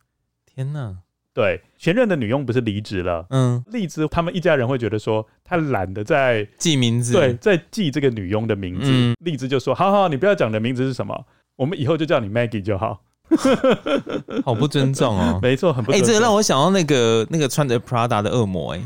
[0.46, 0.98] 天哪！
[1.32, 3.26] 对，前任的女佣不是离职了？
[3.30, 8.88] 嗯，荔枝他们一家人会觉得说，他懒得再记名字，对，在记这个女佣的名字。
[8.88, 13.02] 嗯，荔枝就说：“好好，你不要讲的名字是什么，我们以后就叫你 Maggie 就好。”
[14.44, 15.38] 好不尊重哦！
[15.42, 16.06] 没错，很不尊重。
[16.06, 18.82] 哎、欸，这个让我想到那个那个穿着 Prada 的恶魔、欸，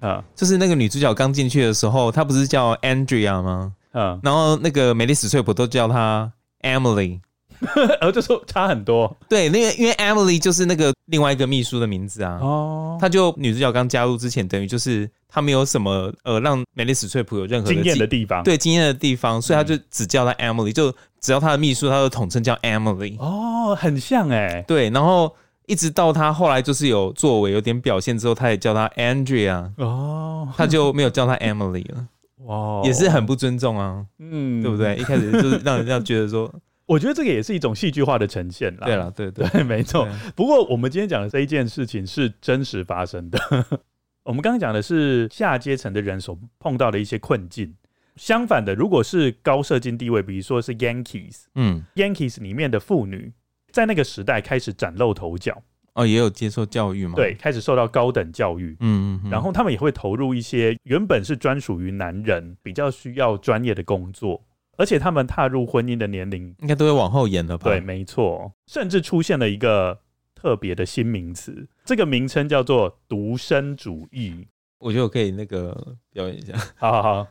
[0.00, 3.72] 哎，啊，就是那个女主角刚进去的时候，她不是叫 Andrea 吗？
[3.92, 6.32] 啊，然后那个梅丽史翠普都叫她
[6.62, 7.20] Emily，
[7.60, 9.16] 然后 就说差很多。
[9.28, 12.38] 对，那个因为 Emily 就是那个另外一个秘书的名字啊。
[12.40, 15.08] 哦，她就女主角刚加入之前，等于就是。
[15.32, 23.18] 她没有什么呃，让梅丽史翠普有任何的经验的地方，对经验的地方，所以她就只叫她 Emily，就只要他的秘书，他的统称叫 Emily。
[23.18, 25.34] 哦，很像哎，对，然后
[25.66, 29.70] 一直到他后来就是有作为、有点表现之后，他也叫他 Andrea。
[29.76, 32.08] 哦，他就没有叫他 Emily 了。
[32.44, 34.96] 哇，也是很不尊重啊，嗯，对不对？
[34.96, 36.52] 一开始就是让人家觉得说，
[36.86, 38.86] 我觉得这个也是一种戏剧化的呈现啦。
[38.86, 40.08] 对了，对对对，没错。
[40.34, 43.38] 不过我们今天讲的这一件事情是真实发生的。
[44.24, 47.74] 我们刚刚讲的是下阶层的人所碰到的一些困境。
[48.20, 53.32] 相反的，如果是高社经地位，比如说是 Yankees，嗯，Yankees 里面的妇女，
[53.72, 55.62] 在那个时代开始崭露头角。
[55.94, 57.14] 哦，也有接受教育吗？
[57.16, 58.76] 对，开始受到高等教育。
[58.80, 59.30] 嗯嗯。
[59.30, 64.44] 然后他们也会投入一些原本是专属于男人比较需要专业的工作，
[64.76, 67.64] 而且他们踏入婚姻的年龄应该都会往后延了吧？
[67.64, 68.52] 对，没错。
[68.66, 70.00] 甚至出现了一个。
[70.32, 74.48] 特别的新名词，这个名称叫做独身主义。
[74.78, 76.54] 我觉得我可以那个表演一下。
[76.76, 77.26] 好好好。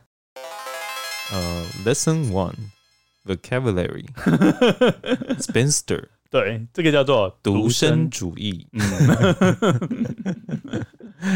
[1.32, 2.56] 呃、uh,，Lesson One
[3.24, 4.06] Vocabulary
[5.38, 6.08] Spinster。
[6.30, 8.66] 对，这个叫做独身主义。
[8.72, 8.80] 嗯，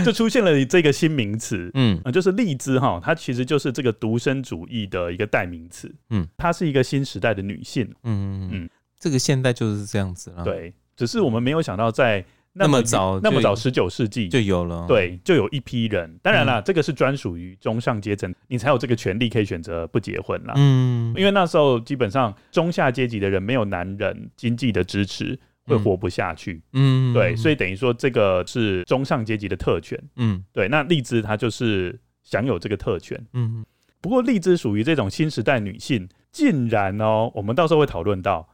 [0.04, 1.68] 就出现了这个新名词。
[1.74, 5.92] 嗯，就是荔枝哈，她其实就是这个独身主义的一个代名词。
[6.10, 7.84] 嗯，她是一个新时代的女性。
[8.04, 10.44] 嗯嗯嗯，这个现代就是这样子了。
[10.44, 10.72] 对。
[10.96, 12.24] 只是我们没有想到，在
[12.56, 16.18] 那么早那么早十九世纪就有了，对，就有一批人。
[16.22, 20.54] 当然了，这个是专属于中上阶层，你才有这个权利可以选择不结婚啦。
[20.56, 25.36] 嗯，因为那时候基本上中下阶级的人没有男人经济的支持，
[25.66, 26.62] 会活不下去。
[26.74, 30.00] 嗯，对，所以等于说这个是中上阶级的特权。
[30.14, 33.20] 嗯，对，那荔枝她就是享有这个特权。
[33.32, 33.64] 嗯，
[34.00, 38.48] 不过荔枝属于这种新时代女性，竟然哦，我们到时候会讨论到。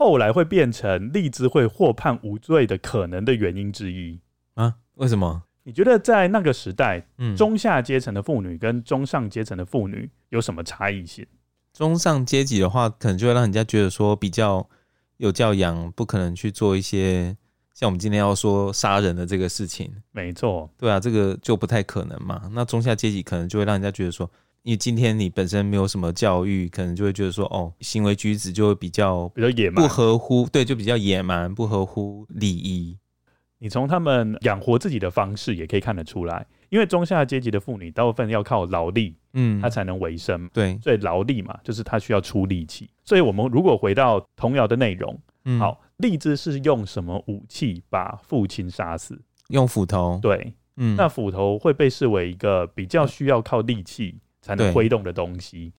[0.00, 4.18] 后来会变成荔枝会获判无罪的可能的原因之一
[4.54, 4.76] 啊？
[4.94, 5.42] 为什么？
[5.62, 11.26] 你觉得在那个时代，嗯，中下阶层的妇女跟中上阶层的妇女有什么差异性？
[11.74, 14.66] 中上阶级的话，可能就会让人家觉得说比较
[15.18, 17.36] 有教养，不可能去做一些
[17.74, 19.92] 像我们今天要说杀人的这个事情。
[20.12, 22.48] 没错，对啊，这个就不太可能嘛。
[22.52, 24.30] 那中下阶级可能就会让人家觉得说。
[24.62, 32.98] 因为今天你本身没有什么教育，可能就会觉得说，哦，行为举止就会比较比较野蛮，不合乎对，就比较野蛮，不合乎礼仪。
[33.58, 42.88] 你从他们养活自己的方式也可以看得出来，因为中下阶级的妇女大部分要靠劳力，嗯，她才能维生，对，所以劳力嘛，就是她需要出力气。
[43.04, 49.20] 所以我们如果回到童谣的内容，嗯，好，荔枝是用什么武器把父亲杀死？
[49.48, 50.18] 用斧头。
[50.22, 50.54] 对。
[50.76, 55.72] 嗯，那斧头会被视为一个比较需要靠力气才能挥动的东西。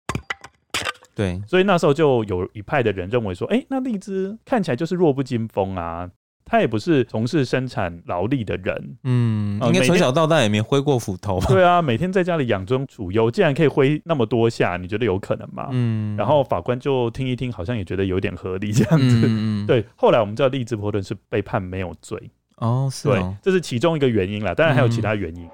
[1.14, 6.08] 对，所以那时候就有一派的人认为说，哎、欸，那荔枝看起来就是弱不禁风啊。
[6.42, 11.38] 他也不是从事生产劳力的人，嗯，应该从小到大也没挥过斧头。
[11.46, 15.68] 对啊，每天在家里养尊处优，竟然可以挥那么多下，你觉得有可能吗？
[15.70, 19.20] 嗯，然后法官就听一听，好像也觉得有点合理这样子。
[19.28, 22.18] 嗯，对，后来我们知道荔枝波顿是被判没有罪。
[22.56, 25.48] 哦，是哦，对，这是其中一个原因啦，当然还有其他原因。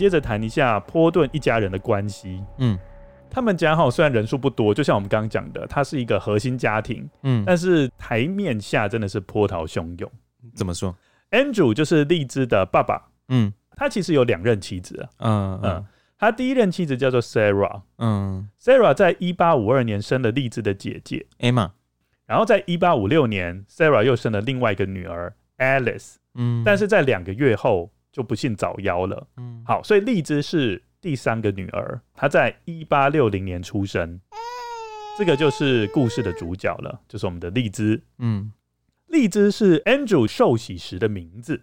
[0.00, 2.42] 接着谈一下波顿一家人的关系。
[2.56, 2.78] 嗯。
[3.32, 10.10] 他们家哈虽然人数不多，就像我们刚刚讲的，他是一个核心家庭，嗯，但是台面下真的是波涛汹涌。
[10.56, 10.92] 怎么说
[11.30, 15.86] ？Andrew 就是荔枝的爸爸，嗯，他其实有两任妻子，嗯嗯，
[16.18, 21.24] 他第一任妻子叫做 Sarah，嗯，Sarah 在一八五二年生了荔枝的姐姐。
[21.38, 21.70] Emma，
[22.26, 30.82] 然后在一八五六年，Sarah 又生了另外一个女儿 Alice，嗯，但是在两个月后就不幸早夭了，嗯，好，所以荔枝是。
[31.02, 34.20] 第三个女儿，她在一八六零年出生，
[35.16, 38.02] 这个就是故事的主角了，就是我们的荔枝。
[38.18, 38.52] 嗯，
[39.06, 41.62] 荔枝是 Andrew 受洗时的名字，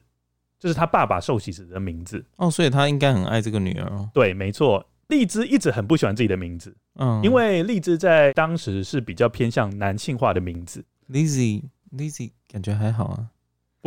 [0.58, 2.26] 就是他爸爸受洗时的名字。
[2.38, 4.10] 哦，所以他应该很爱这个女儿哦。
[4.12, 10.84] 对，没错，荔枝一直很不喜欢自己的名字，嗯，因为荔枝在当时是比较偏向男性化的名字。
[11.12, 13.28] Lizzie，Lizzie 感觉还好啊，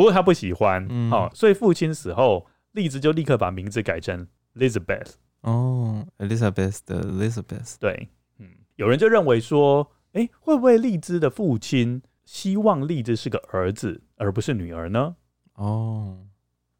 [0.01, 5.11] 不过他不喜欢，嗯，哦，所以父亲死后，荔枝就立刻把名字改成 Elizabeth。
[5.43, 8.09] 哦、oh，Elizabeth 的 Elizabeth，对，
[8.39, 15.17] 嗯，有人就认为说，哎、欸，会不会荔枝的父亲希望荔枝是个儿子，而不是女儿呢？
[15.57, 16.21] 哦，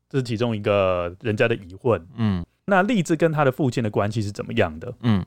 [0.09, 2.09] 这是其中一个人家的疑问。
[2.17, 4.95] 嗯，那荔枝跟他的父亲的关系是怎么样的？
[5.03, 5.23] 嗯，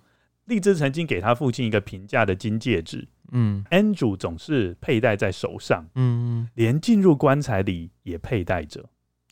[0.45, 8.83] 荔枝曾经给他父亲一个平价的金戒指，嗯，Andrew 总是佩戴在手上，嗯，连进入棺材里也佩戴着。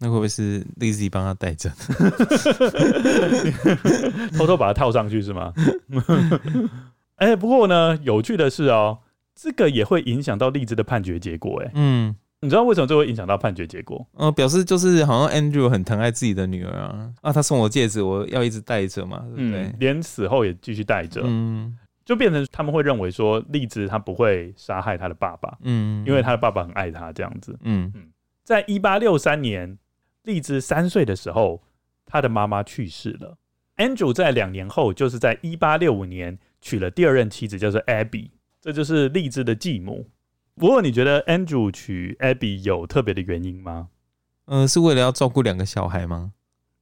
[0.04, 1.70] 那会不会是 Lizzie 帮他戴着，
[4.38, 5.54] 偷偷把它套上去是吗？
[7.18, 8.98] 哎、欸，不过呢，有趣的是哦，
[9.36, 11.62] 这个也会影响到荔枝的判决结果。
[11.64, 14.04] 哎，嗯，你知道为什么这会影响到判决结果？
[14.18, 19.62] 嗯，表示就是好像 Andrew 很疼爱自己的女儿啊，啊，他送我戒指，我要一直戴着嘛，对不对？
[19.66, 28.10] 嗯，连死后也继续戴着，嗯，就变成他们会认为说荔枝他不会杀害他的爸爸，嗯，因为他的爸爸很爱他这样子，嗯嗯，
[28.44, 29.78] 在一八六三年。
[30.24, 31.64] 荔枝三岁的时候，
[32.06, 33.40] 他的妈妈去世了。
[33.78, 38.30] Andrew 在两年后，就是在一八六五年娶了第二任妻子，叫做 Abby，
[38.62, 40.06] 这就是荔枝的继母。
[40.54, 43.90] 不过，你觉得 Andrew 娶 Abby 有特别的原因吗？
[44.46, 46.34] 嗯、呃，是为了要照顾两个小孩吗？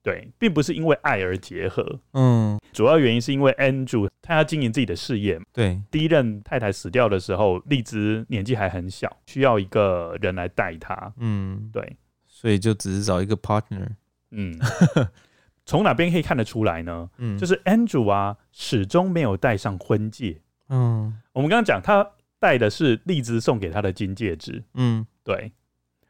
[0.03, 2.01] 对，并不是因为爱而结合。
[2.12, 5.42] 嗯，主要原因是因为 Andrew 他要经营自己的事业。
[5.52, 11.12] 对，第一任太太死掉的时候，荔枝年纪还很小，需要一个人来带他。
[11.18, 11.98] 嗯，对。
[12.28, 13.88] 所以就只是找一个 partner，
[14.30, 14.58] 嗯，
[15.65, 17.10] 从哪边可以看得出来呢？
[17.18, 20.39] 嗯，就是 Andrew 啊，始终没有戴上婚戒。
[20.70, 22.08] 嗯，我们刚刚讲他
[22.39, 24.63] 戴的是荔枝送给他的金戒指。
[24.76, 25.52] 嗯，对，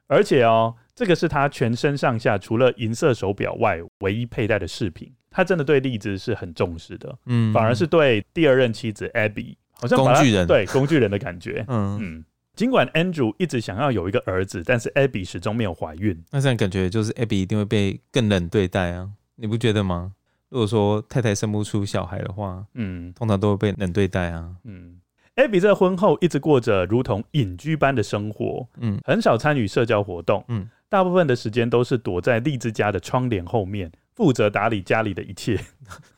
[0.08, 5.14] 而且哦，这个是他全身上下除了银色手表外唯一佩戴的饰品。
[5.40, 7.18] 他真的对荔枝是很重视的。
[7.28, 11.64] 嗯，反而是对第二任妻子 Abby，好像工具人，对工具人的感觉。
[11.70, 12.26] 嗯嗯。
[12.58, 16.22] 尽管 Andrew 一直想要有一个儿子，但是 Abby 始终没有怀孕。
[16.30, 20.12] 那这样感觉就是 Abby 一定会被更冷对待啊，你不觉得吗？
[20.50, 24.50] 如果说太太生不出小孩的话，嗯，通常都会被冷对待啊。
[24.66, 25.00] 嗯
[25.38, 33.90] ，Abby 在婚后一直过着如同隐居般的生活，嗯，很少参与社交活动，嗯，大部分的时间都是躲在荔枝家的窗帘后面，
[34.20, 35.58] 负责打理家里的一切。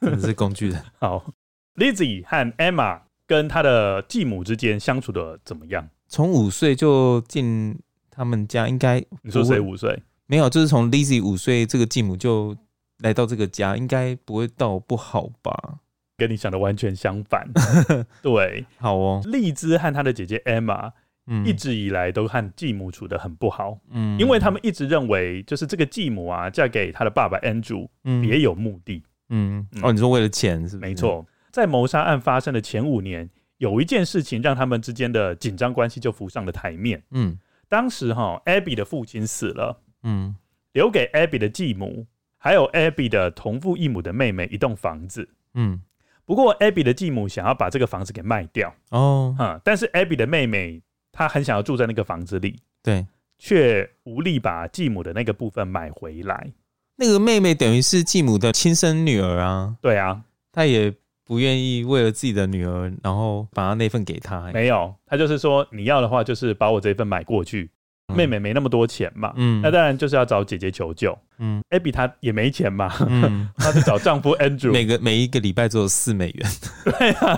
[0.01, 0.83] 真的是工具人。
[0.97, 1.31] 好
[1.75, 5.87] ，Lizzie 和 Emma 跟她的继母之间相处的怎么样？
[6.07, 10.01] 从五岁就进他们家，应该你说谁五岁？
[10.25, 12.57] 没有，就是从 Lizzie 五岁这个继母就
[12.97, 15.77] 来到这个家，应该不会到不好吧？
[16.17, 17.47] 跟你想的完全相反。
[18.23, 19.21] 对，好哦。
[19.25, 20.91] 荔枝和她的姐姐 Emma，
[21.31, 30.89] 嗯，一直以来都和继母处的很不好，嗯，因为他们一直认为，就是这个继母啊，嫁给他的爸爸 Andrew，嗯，别有目的，嗯，哦，你说为了钱是不是？
[30.89, 33.29] 没错，在谋杀案发生的前五年。
[33.57, 36.99] 有一件事情让他们之间的紧张关系就浮上了台面。
[37.11, 37.37] 嗯，
[37.69, 40.35] 当时哈，Abby 的父亲死了，嗯，
[40.73, 42.07] 留给 Abby 的继母
[42.39, 45.29] 还有 Abby 的同父异母的妹妹一栋房子。
[45.53, 45.79] 嗯，
[46.25, 48.73] 不过 Abby 的继母想要把这个房子给卖掉。
[48.89, 50.81] 哦，哈，但是 Abby 的妹妹
[51.11, 53.05] 她很想要住在那个房子里，对，
[53.37, 56.51] 却无力把继母的那个部分买回来。
[56.97, 59.75] 那个妹妹等于是继母的亲生女儿啊。
[59.81, 60.93] 对啊，她也。
[61.23, 64.51] 不愿意为了自己的女儿，然后把她那份给她。
[64.51, 67.71] 没有，她就是说你要的话，就是把我这份买过去。
[68.11, 71.17] 嗯、妹妹没那么多钱嘛，嗯，那当然就是要找姐姐求救。
[71.39, 74.71] 嗯，Abby 她也没钱嘛，嗯， 她就找丈夫 Andrew。
[74.71, 76.49] 每个每一个礼拜只有四美元。
[76.85, 77.35] 对啊，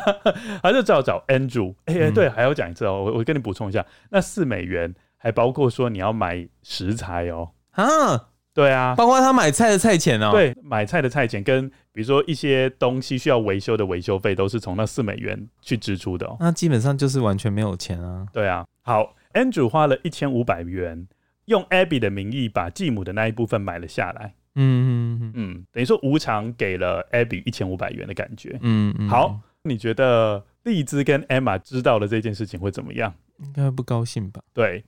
[0.61, 1.73] 她就只好找 Andrew。
[1.85, 7.51] 哎、欸，对，还要讲一次哦，我我跟你补充一下，那四美元还包括说你要买食材哦。
[7.71, 10.31] 啊，对啊，包括他买菜的菜钱哦。
[10.31, 16.35] 对，买菜的菜钱跟比如说一些东西需要维修的维修费，都是从那四美元去支出的哦。
[16.41, 18.25] 那基本上就是完全没有钱啊。
[18.33, 19.15] 对啊，好。
[19.33, 21.07] Andrew 花了一千五百元，
[21.45, 24.35] 用 Abby 的名义把继母的那一部分买了下来。
[24.55, 28.57] 嗯嗯嗯，等于说无偿给了 Abby 一千五百元的感觉。
[28.61, 33.13] 嗯嗯，好，你觉得丽兹跟 Emma 知道了这件事情会怎么样？
[33.39, 34.41] 应该不高兴吧？
[34.53, 34.83] 对，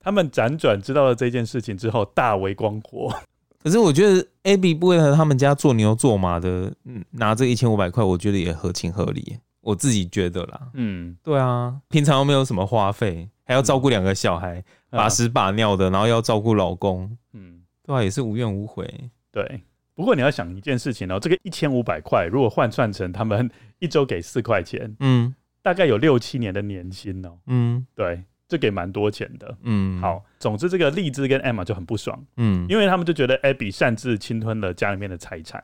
[0.00, 3.14] 他们辗转知道了这件事情之后，大为光火。
[3.62, 9.36] 可是我觉得 Abby 不为了他们家做牛做马的，嗯，拿这一千五百块，我觉得也合情合理。
[9.60, 10.68] 我自己觉得啦。
[10.74, 13.28] 嗯，对啊，平常又没有什么花费。
[13.44, 18.88] 还要照顾两个小孩，嗯、把屎把尿的，然后要照顾老公，嗯，对啊，也是无怨无悔。
[19.32, 19.60] 对，
[19.92, 23.50] 不过你要想一件事情哦，这个一千五百块，如果换算成他们
[23.80, 35.60] 一周给四块钱，嗯，大概有六七年的年薪哦，嗯，对，这给蛮多钱的，嗯，好，总之这个荔枝跟 Emma 就很不爽，嗯，因为他们就觉得 Abby 擅自侵吞了家里面的财产，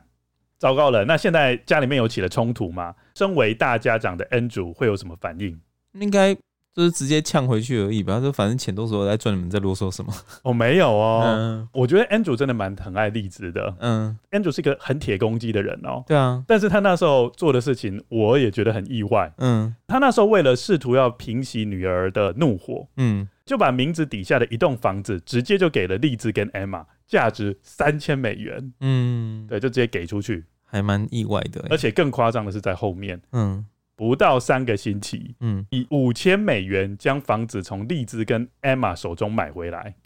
[0.57, 2.95] 糟糕了，那现在家里面有起了冲突吗？
[3.15, 5.59] 身为大家长的 n 组会有什么反应？
[5.93, 6.35] 应该。
[6.77, 10.13] 就是直接呛回去而已，比方说，反正钱都是我在赚，你们在啰嗦什么？
[10.43, 11.23] 哦，没有哦。
[11.25, 13.75] 嗯，我觉得 Andrew 真的蛮疼爱丽兹的。
[13.79, 16.03] 嗯，Andrew 是一个很铁公鸡的人哦。
[16.05, 19.33] 对啊，但是他那时候做的事情，我也觉得很意外。
[19.39, 28.71] 嗯，他那时候为了试图要平息女儿的怒火，嗯，就把名字底下的一栋房子直接就给了丽兹跟 Emma，价值三千美元。
[28.81, 31.65] 嗯，对，就直接给出去，还蛮意外的。
[31.71, 33.19] 而且更夸张的是在后面。
[33.31, 33.65] 嗯。
[33.97, 39.95] 不到三个星期，嗯，以五千美元将房子从丽兹跟 Emma 手中买回来，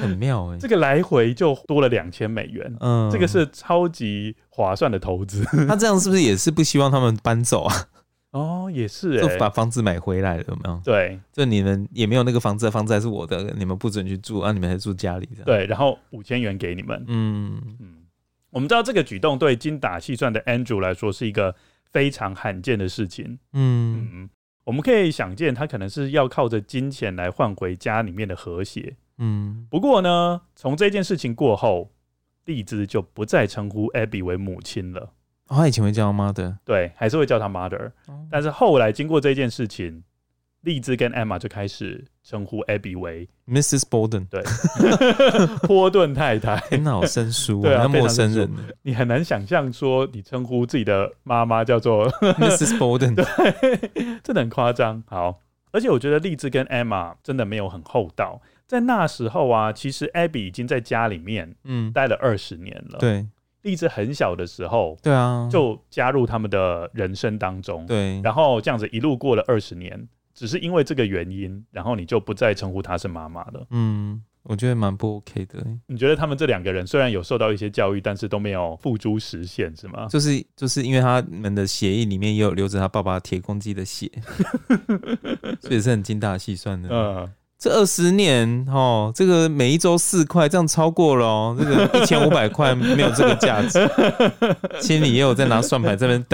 [0.00, 0.58] 很妙哎、欸。
[0.58, 5.44] 这个来回就多了两千美元，嗯，这个是超级划算的投资。
[5.68, 7.74] 他这样是不是也是不希望他们搬走啊？
[8.32, 10.80] 哦，也是、欸，就把房子买回来了，有没有？
[10.82, 15.44] 对，就你们也没有那个房子，房子还是我的，你们不准去住啊，你们还住家里的。
[15.44, 18.05] 对，然后五千元给你们，嗯嗯。
[18.56, 21.54] 我们知道这个举动对精打细算的 Andrew 来说是一个
[21.92, 23.38] 非常罕见的事情。
[23.52, 24.30] 嗯，嗯，
[24.64, 28.96] 我们可以想见，他可能是要靠着金钱来换回家里面的和谐。
[29.18, 31.90] 嗯，不过呢，从这件事情过后，
[32.46, 35.12] 荔枝就不再称呼 Abby 为母亲了。
[35.48, 37.92] 哦，他以前会叫 mother，对，还是会叫他 mother。
[38.30, 40.02] 但是后来经过这件事情。
[40.62, 43.82] 荔枝跟 Emma 就开始称呼 Abby 为 Mrs.
[43.88, 44.42] Borden，对，
[45.68, 48.50] 波顿太太，很好生疏，对啊，陌生人，
[48.82, 52.78] 你很难想象说你称呼自己的妈妈叫做 Mrs.
[52.78, 55.00] Borden，对，真的很夸张。
[55.06, 63.24] 好，而且我觉得丽兹跟 Emma 真的没有很厚道，在那时候啊，其实 Abby 已经在家里面嗯待了二十年了，对，
[63.62, 70.08] 丽兹很小的时候，对啊，就加入他们的人生当中，对，然后这样子一路过了二十年。
[70.36, 73.66] 只是因为这个原因，然后你就不再称呼她是妈妈了。
[73.70, 75.66] 嗯，我觉得蛮不 OK 的。
[75.86, 80.06] 你觉得他们这两个人虽然有受到一些教育，但是都没有付诸实现，是吗？
[80.08, 84.10] 就是就是因为他们的协议里面也有流着他爸爸铁公鸡的血，
[85.60, 86.88] 所以是很精打细算的。
[86.92, 87.32] 嗯。
[87.58, 93.80] 这二十年哦这个每一周四块这样超过了哦这个一千五百块没有这个价值。
[94.80, 96.24] 心里也有在拿算盘这边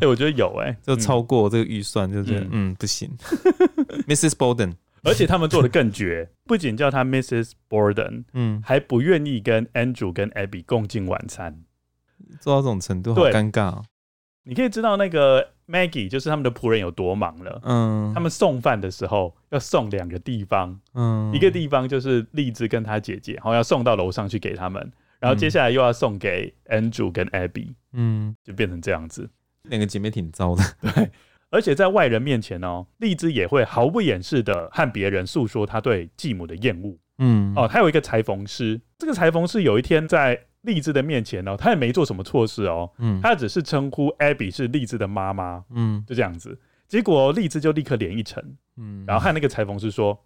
[0.00, 0.74] 哎我觉得有哎。
[0.82, 2.74] 就超过这个预算就是嗯。
[2.78, 3.10] 不行。
[4.08, 4.72] mrs borden
[5.04, 8.62] 而且他们做的更绝不仅叫他 mrs borden 嗯。
[8.64, 11.62] 还不愿意跟 andrew 跟 abby 共进晚餐。
[12.40, 13.84] 做到这种程度好尴尬哦。
[14.44, 29.30] 你可以知道那个 Maggie 就是他们的仆人有多忙了，嗯，他们送饭的时候要送两个地方，嗯，一个地方就是荔枝跟她姐姐，然后要送到楼上去给他们，然后接下来又要送给 Andrew 跟 Abby，嗯，就变成这样子，
[29.64, 30.62] 两个姐妹挺糟的，
[30.94, 31.10] 对，
[31.50, 40.46] 而且在外人面前哦，荔枝也会毫不掩饰的和别人诉说她对继母的厌恶，嗯，哦，她有一个裁缝师，这个裁缝师有一天在。
[40.62, 46.58] 丽兹的面前呢、喔，他也没做什么错事哦、喔，嗯，他只是称呼 Abby 是荔枝的妈妈，嗯，就这样子。
[46.88, 50.18] 结果荔枝就立刻脸一沉，嗯，然后和那个裁缝师说：“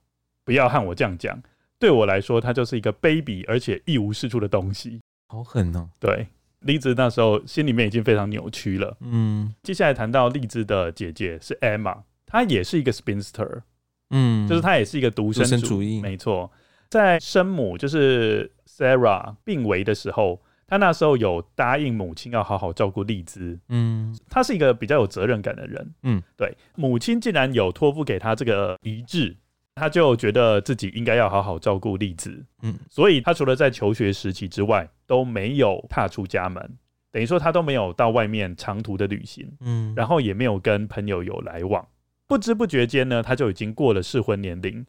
[0.45, 1.41] 不要和我这样讲，
[1.79, 5.89] 对我来说，他就是一个卑鄙而且一无是处的东西。”好狠哦！
[5.99, 6.27] 对，
[6.61, 8.97] 荔枝那时候心里面已经非常扭曲了。
[9.01, 13.63] 嗯，接下来谈到荔枝的姐姐是 Emma，她也是一个 spinster，
[14.11, 16.51] 嗯，就是她也是一个独生主义，没错。
[16.89, 23.59] 在生母就是 Sarah 病危的时候，他那时候有答应母亲要好好照顾丽兹。
[23.69, 25.95] 嗯，他是一个比较有责任感的人。
[26.03, 29.35] 嗯，对，母亲竟然有托付给他这个遗志，
[29.77, 32.45] 他就觉得自己应该要好好照顾丽兹。
[32.63, 36.77] 嗯，所以他除了在求学时期之外，都没有踏出家门，
[37.11, 39.51] 等于说他都没有到外面长途的旅行。
[39.61, 41.87] 嗯，然后也没有跟朋友有来往。
[42.27, 44.85] 不知不觉间呢，他就已经过了适婚年龄。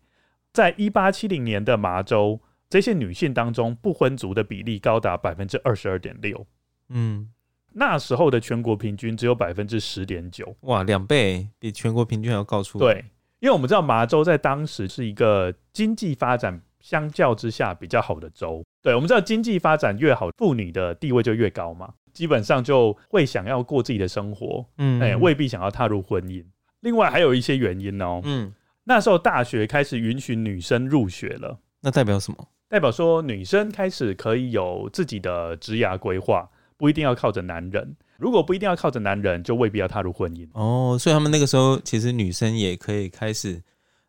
[0.51, 6.45] 在一八七零年的麻州，这些女性当中不婚族的比例高达百分之二十二点六。
[6.89, 7.29] 嗯，
[7.73, 10.55] 那时候的全国平均只有百分之十点九。
[10.61, 12.79] 哇，两倍，比全国平均还要高出。
[12.79, 13.05] 对，
[13.39, 18.63] 因为我们知道麻州在当时是一个经济发展相较之下比较好的州。
[18.81, 24.65] 对，我们知道经济发展越好，妇女的地位就越高嘛，基本上就会想要过自己的生活。
[24.77, 26.45] 嗯，哎，未必想要踏入婚姻。
[26.81, 28.53] 另外还有一些原因哦，嗯，
[28.85, 32.47] 那时候大学开始允许女生入学了，那代表什么？
[32.69, 37.95] 代表说女生开始可以有自己的职涯规划，不一定要靠着男人。
[38.17, 40.47] 如果不一定要靠着男人，就未必要踏入婚姻。
[40.53, 43.61] 哦，所以他们那个时候其实女生也可以开始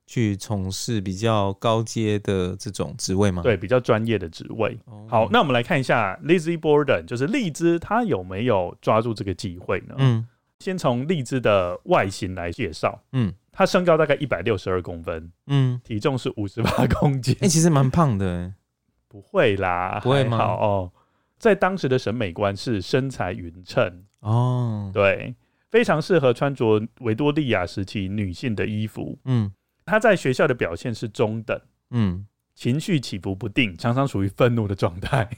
[0.07, 3.43] 去从事比较高阶的这种职位吗？
[3.43, 4.79] 对，比较专业的职位。
[4.87, 9.95] 哦，好，那我们来看一下 Lizzie Borden，就是荔枝，她有没有抓住这个机会呢？
[9.99, 10.27] 嗯。
[10.61, 18.55] 先从荔枝的外形来介绍，嗯，她身高大概一百六十二公分，嗯，体重是五十八 公斤，哎、欸，其实蛮胖的，
[19.09, 20.39] 不会啦，不会吗？
[20.39, 20.93] 好哦，
[21.41, 24.05] 在当时的审美观是身材匀称。
[24.21, 25.35] 哦，对，
[25.73, 29.51] 非常适合穿着维多利亚时期女性的衣服，嗯，
[29.85, 35.29] 她在学校的表现是中等，嗯，情绪起伏不定，常常处于愤怒的状态，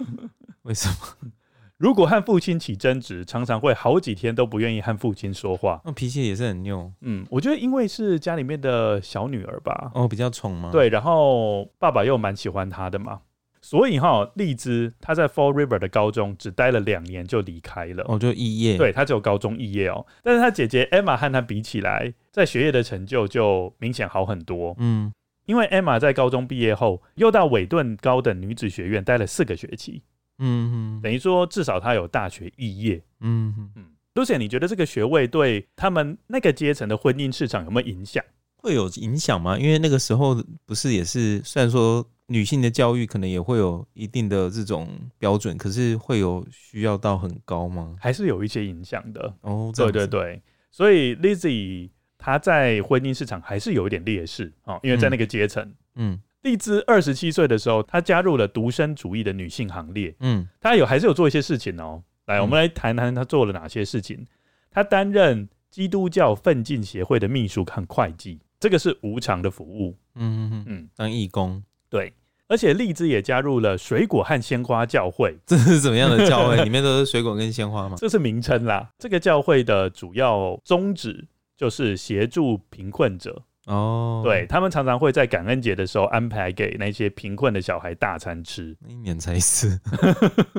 [0.64, 1.30] 为什么？
[1.78, 5.80] 如果和父亲起争执，常常会好几天都不愿意和父亲说话。
[5.84, 6.92] 那脾气也是很拗。
[7.02, 10.72] 嗯，我觉得因为是家里面的小女儿吧，哦，比较宠嘛。
[10.72, 13.20] 对，然后爸爸又蛮喜欢她的嘛，
[13.62, 18.04] 所以哈，丽兹她在 Fall River 的高中只待了两年就离开了。
[18.08, 18.76] 哦，就肄业。
[18.76, 20.04] 对，她只有高中肄业哦。
[20.24, 24.74] 但是她姐姐 Emma 和她比起来，在学业的成就就明显好很多。
[24.78, 25.12] 嗯，
[25.46, 30.02] 因为 Emma 在高中毕业后，又到韦顿高等女子学院待了四个学期。
[30.38, 33.02] 嗯哼，等于说至少他有大学肄业。
[33.20, 33.84] 嗯哼嗯
[34.14, 38.24] ，Lucien，你觉得这个学位对他们那个阶层的婚姻市场有没有影响？
[38.56, 39.58] 会有影响吗？
[39.58, 47.96] 因为那个时候不是也是，虽然说女性的教育可能也会有一定的这种标准，可是会有需要到很高吗？
[48.00, 49.34] 还是有一些影响的。
[49.42, 56.20] 哦，对对对，所以 Lizzie 她在婚姻市场还是有一点劣势啊，因为在那个阶层，嗯。
[56.42, 60.14] 嗯丽兹二十七岁的时候，她加入了独身主义的女性行列。
[60.20, 62.02] 嗯，她有还是有做一些事情哦。
[62.26, 64.24] 来，我们来谈谈她做了哪些事情。
[64.70, 69.96] 她担任基督教奋进协会的秘书和会计，这个是无偿的服务。
[70.14, 71.62] 嗯嗯嗯，当义工。
[71.90, 72.12] 对，
[72.46, 75.36] 而且丽兹也加入了水果和鲜花教会。
[75.44, 76.56] 这是怎么样的教会？
[76.62, 77.96] 里面都是水果跟鲜花吗？
[77.98, 78.88] 这是名称啦。
[78.98, 81.26] 这个教会的主要宗旨
[81.56, 83.42] 就是协助贫困者。
[83.68, 89.78] 哦，对，他们常常会在感恩节的时候安排给那些贫困的小孩大餐吃，一年才一次。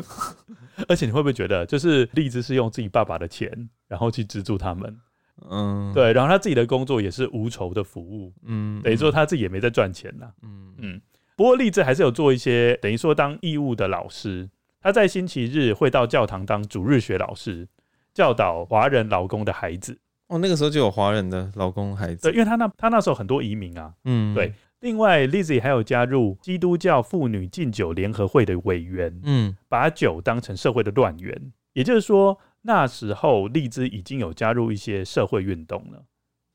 [0.88, 3.51] 而且你会不会觉得，就是荔枝是用自己爸爸的钱，
[3.88, 4.95] 然后去资助他们？
[5.49, 11.01] 嗯，对，然后他自己的工作也是无酬的服务，嗯，等于说他自己也没在赚钱呐，嗯嗯。
[11.36, 14.49] 不过励志还是有做一些，等于说当义务的老师，
[14.82, 17.68] 他在星期日会到教堂当主日学老师，
[18.14, 19.97] 教导华人劳工的孩子。
[20.30, 24.54] 哦，那个时候就有华人的老公孩子，对，因为他那他那时候很多移民啊，嗯，对。
[24.82, 31.52] 另外，Lizzie 还有加入基督教妇女禁酒联合会的委员，嗯，把酒当成社会的乱源。
[31.74, 36.06] 也就是说，那时候丽兹已经有加入一些社会运动了，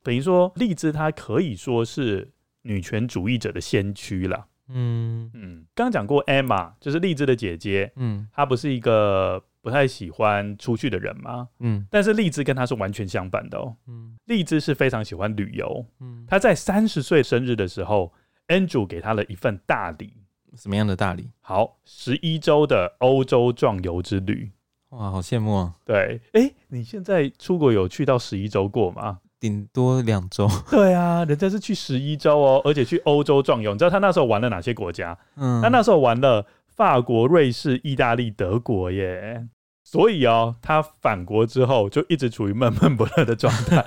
[0.03, 2.31] 等于说丽兹她可以说是
[2.62, 4.47] 女权主义者的先驱了。
[4.68, 9.43] 嗯嗯，刚讲过 Emma 就是丽兹的姐姐，嗯，她不是一个。
[9.65, 11.49] 不太喜欢出去的人吗？
[11.61, 13.75] 嗯，但是荔枝跟他是完全相反的哦。
[13.89, 15.87] 嗯，荔枝是非常喜欢旅游。
[16.01, 18.12] 嗯，他在三十岁生日的时候
[18.49, 20.12] ，Andrew 给他了一份大礼。
[20.55, 21.31] 什么样的大礼？
[21.41, 24.51] 好，十一周的欧洲壮游之旅。
[24.91, 25.75] 哇，好羡慕啊！
[25.85, 29.21] 对，哎、欸，你现在出国有去到十一周过吗？
[29.41, 30.49] 顶多两周。
[30.71, 33.73] 对啊，人家是去十一周哦，而且去欧洲壮游。
[33.73, 35.19] 你知道他那时候玩了哪些国家？
[35.37, 36.47] 嗯，他那时候玩了
[36.77, 39.47] 法国、瑞士、意大利、德国耶。
[39.87, 43.85] 所以哦，他返国之后就一直处于闷闷不乐的状态。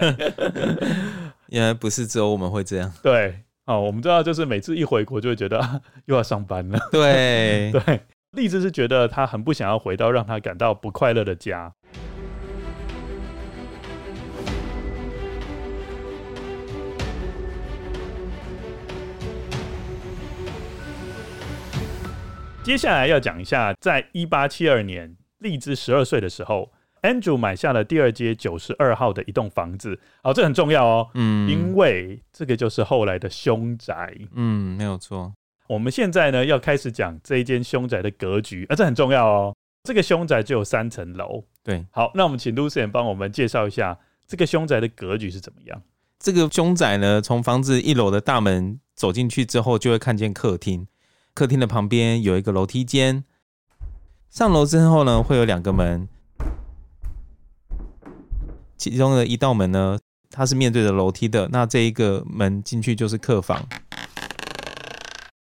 [1.49, 2.93] 原来不是只有我们会这样。
[3.01, 6.79] 对，哦，我们知道，就是每次一回国就会觉得 又要上班了。
[6.91, 8.01] 对 对，
[8.37, 11.73] 荔枝是觉得他很不想要回到让他感到不快乐的家。
[22.67, 26.69] 接下来要讲一下，在一八七二年，丽兹十二岁的时候
[27.01, 29.97] ，Andrew 买下了第二街九十二号的一栋房子。
[30.21, 34.13] 好，这很重要哦，嗯，因为这个就是后来的凶宅。
[34.33, 35.31] 嗯，没有错。
[35.67, 39.55] 我们现在呢要开始讲这一间凶宅的格局，啊，这很重要哦。
[39.83, 41.45] 这个凶宅就有三层楼。
[41.63, 43.97] 对，好，那我们请 Lucien 帮我们介绍一下
[44.27, 45.81] 这个凶宅的格局是怎么样。
[46.19, 50.85] 这个凶宅呢，从房子一楼的大门走进去之后，就会看见客厅。
[51.37, 53.23] 客厅的旁边有一个楼梯间，
[54.27, 56.09] 上楼之后呢，会有两个门，
[58.75, 59.99] 其中的一道门呢，
[60.31, 63.63] 它是面对着楼梯的，那这一个门进去就是客房。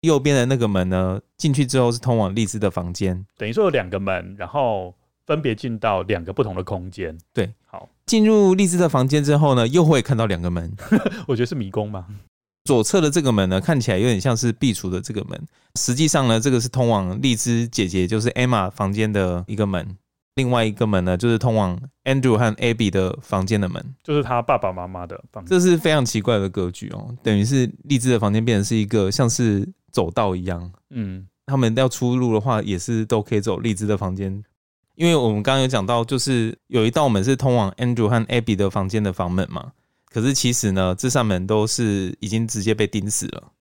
[0.02, 4.94] 右边的那个门呢，进去之后是通往荔枝的房间，等于说有两个门，然后
[5.24, 7.16] 分别进到两个不同的空间。
[7.32, 10.76] 对，好，进入荔枝的房间之后呢，又会看到两个门，
[11.26, 12.06] 我觉得是迷宫吗？
[12.66, 15.40] 左侧的这个门呢，看起来有点像是壁橱的这个门，
[15.76, 19.96] 实际上呢，这个是通往荔枝姐姐，就是 Emma 房间的一个门。
[20.34, 25.48] 另外一个门呢，就是通往 Andrew 和 Abby 的房间的门，就是他爸爸妈妈的房间。
[25.48, 30.70] 这是非常奇怪的格局哦，等于是荔枝的房间变成是一个像是走道一样。
[30.90, 34.44] 嗯，他们要出入的话，也是都可以走荔枝的房间，
[34.96, 39.72] 因为我们刚刚有讲到，就是有一道门是通往 Andrew 和 Abby 的房间的房门嘛。
[40.10, 43.52] 可是其实呢，这扇门都是已经直接被钉死了。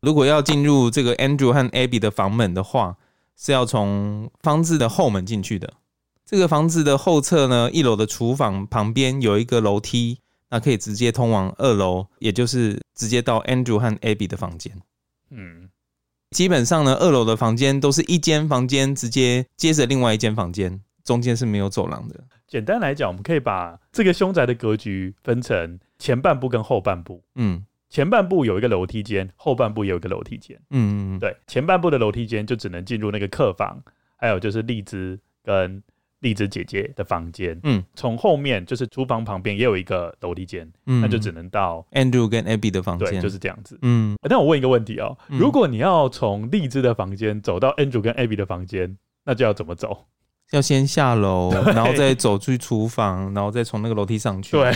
[0.00, 2.96] 如果要进入这个 Andrew 和 Abby 的房门的话，
[3.36, 5.74] 是要从房子的后门进去的。
[6.24, 14.80] 这个房子的后侧呢，一楼的厨房旁边有一个楼梯，那可以直接通往二楼，也就是直接到 Andrew 和 Abby 的房间。
[15.30, 15.68] 嗯，
[16.30, 22.22] 基本上呢，二楼的房间都是一间房间直接接着另外一间房间，中间是没有走廊的。
[22.46, 27.24] 简单来讲，我们可以把这个凶宅的格局分成前半部跟后半部。
[27.36, 30.54] 嗯，前半部有一个楼梯间，后半部也有一个楼梯间。
[30.68, 33.82] 嗯嗯对，前半部的楼梯间就只能进入那个客房，
[34.16, 35.82] 还有就是荔枝跟
[36.20, 37.58] 荔枝姐姐的房间。
[37.62, 43.08] 嗯，从后面就是厨房旁边也有一个楼梯间，嗯，那就只能到 Andrew 跟 Abby 的房间。
[43.08, 43.78] 对，就是这样子。
[43.80, 50.06] 嗯，那我问一个问题哦，如果你要从荔枝的房间走到 Andrew 跟 Abby 的房间，那就要怎么走？
[50.52, 54.52] 要先下楼， 然后再走出去厨房，然后再从那个楼梯上去。
[54.52, 54.72] 对，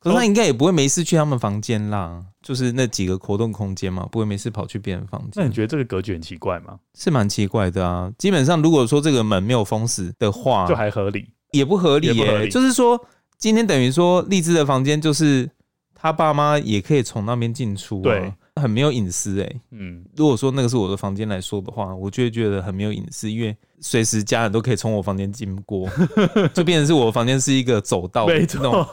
[0.00, 5.30] 可是他应该也不会没事去他们房间啦，就是那几个活动空间嘛，不会没事跑去别人房间。
[5.34, 6.78] 那你觉得这个格局很奇怪吗？
[6.96, 8.10] 是蛮奇怪的啊。
[8.18, 12.48] 基本上，如果说这个门没有封死的话，就还合理，也不合理耶、欸。
[12.48, 13.00] 就是说，
[13.38, 15.48] 今天等于说荔枝的房间，就是
[15.94, 18.02] 他爸妈也可以从那边进出、啊。
[18.02, 18.32] 对。
[18.60, 25.88] 很没有隐私哎、欸，嗯，如果说那个是我的房间来说的话，我就会觉得很没有隐私，因为随时家人都可以从我房间经过，
[26.54, 28.86] 就变成是我的房间是一个走道的那种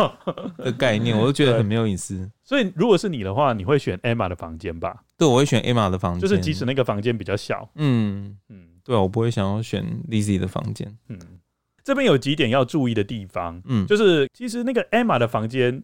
[0.57, 2.29] 的概念， 我就觉得很没有隐私。
[2.43, 5.03] 所以如果是你的话，你会选 Emma 的房间吧？
[5.17, 8.37] 对，我会选 Emma 的房间，就是即使那个房间比较小，嗯。
[8.49, 10.97] 嗯，对，我不会想要选 Lizzie 的房间。
[11.07, 11.17] 嗯，
[11.83, 15.81] 这边有几点要注意的地方，嗯，就是其实那个 Emma 的房间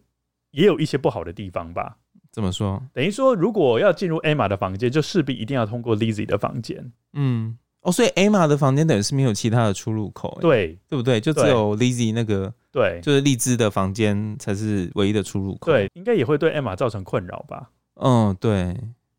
[0.50, 1.96] 也有一些不好的地方吧。
[2.32, 2.80] 怎么说？
[2.92, 6.92] 等于说，如果要进入 Emma 的房间，就势必一定要通过 Lizzie 的房间。
[7.12, 11.20] 嗯，哦，所以 Emma 的房间等于是没有其他的出入口，对，对不对？
[11.20, 15.72] 就只有 Lizzie 那个，对，就是荔枝的房间才是唯一的出入口。
[15.72, 17.70] 对，应该也会对 Emma 造成困扰吧？
[17.96, 18.76] 嗯，对，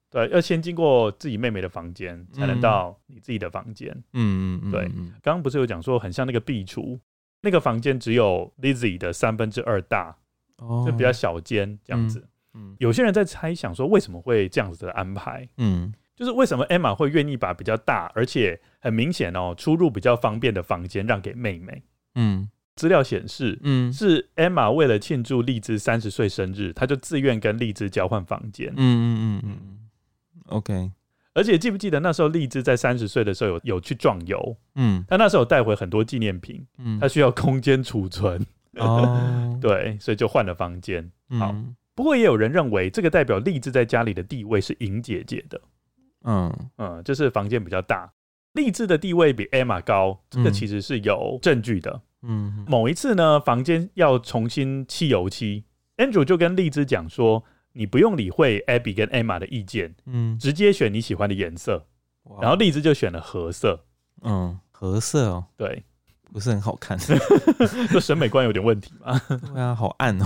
[0.09, 3.91] 对，要先经过自己妹妹的房间，才能到你自己的房间。
[4.13, 4.83] 嗯嗯嗯，对。
[5.21, 6.97] 刚刚不是有讲说很像那个壁橱，
[7.41, 10.15] 那个房间只有 Lizzie 的三分之二大，
[10.59, 12.19] 哦，就比较小间这样子。
[12.19, 15.47] 嗯嗯，有些人在猜想说，为什么会这样子的安排？
[15.57, 21.83] 嗯，就是为什么 Emma 会愿意把比较大，而且很明显哦，出入比较方便的房间让给妹妹？
[22.15, 28.69] 嗯，资料显示，嗯，是 Emma 为了庆祝荔枝三十岁生日，她就自愿跟荔枝交换房间。
[28.69, 29.79] 嗯嗯嗯嗯
[30.47, 30.91] ，OK。
[31.33, 34.57] 而且记不记得那时候荔枝在三十岁的时候有有去壮游？
[34.75, 38.45] 嗯，她那时候有带回很多纪念品，嗯，她需要空间储存。
[38.75, 41.09] 哦， 对，所以就换了房间。
[41.39, 41.55] 好。
[42.01, 45.61] 不过也有人认为，这个代表励志在家里的地位是莹姐姐的。
[46.23, 48.11] 嗯嗯，就是房间比较大，
[48.53, 52.01] 励志的地位比 Emma 高，这个其实是有证据的。
[52.23, 55.63] 嗯，某一次呢，房间要重新漆油漆
[55.97, 57.43] ，Andrew 就跟荔枝讲说
[57.73, 61.85] ：“你不用理会 Abby 跟 Emma 的意见，嗯，直接选你喜欢的颜色。”
[62.41, 63.85] 然后荔枝就选了褐色。
[64.23, 65.83] 嗯，褐色哦，对，
[66.33, 66.97] 不是很好看，
[67.93, 69.21] 这审美观有点问题嘛？
[69.53, 70.25] 对啊，好暗哦。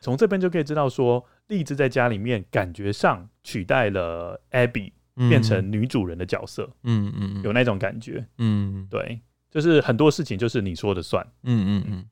[0.00, 4.92] 从这边就可以知道，说荔枝在家里面感觉上取代了 Abby，
[5.28, 6.70] 变成女主人的角色。
[6.84, 8.26] 嗯嗯，有那种感觉。
[8.38, 9.20] 嗯，对，
[9.50, 11.26] 就是很多事情就是你说的算。
[11.42, 12.06] 嗯嗯嗯，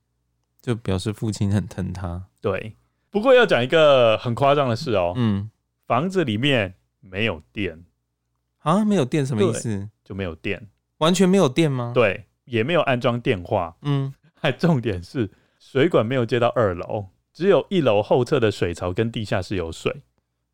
[0.61, 2.25] 就表示父亲很疼她。
[2.41, 2.77] 对，
[3.11, 5.15] 不过要讲一个很夸张的事哦。
[5.17, 5.51] 嗯，
[5.87, 7.85] 房子里面没有电
[8.59, 8.85] 啊？
[8.85, 9.89] 没有电什么意思？
[10.05, 10.69] 就没有电，
[10.99, 11.93] 完全没有电吗？
[11.95, 13.77] 对，也没有安装电话。
[13.83, 17.07] 嗯， 还重点是水管没有接到二楼，
[17.39, 20.03] 只有一楼后侧的水槽跟地下室有水。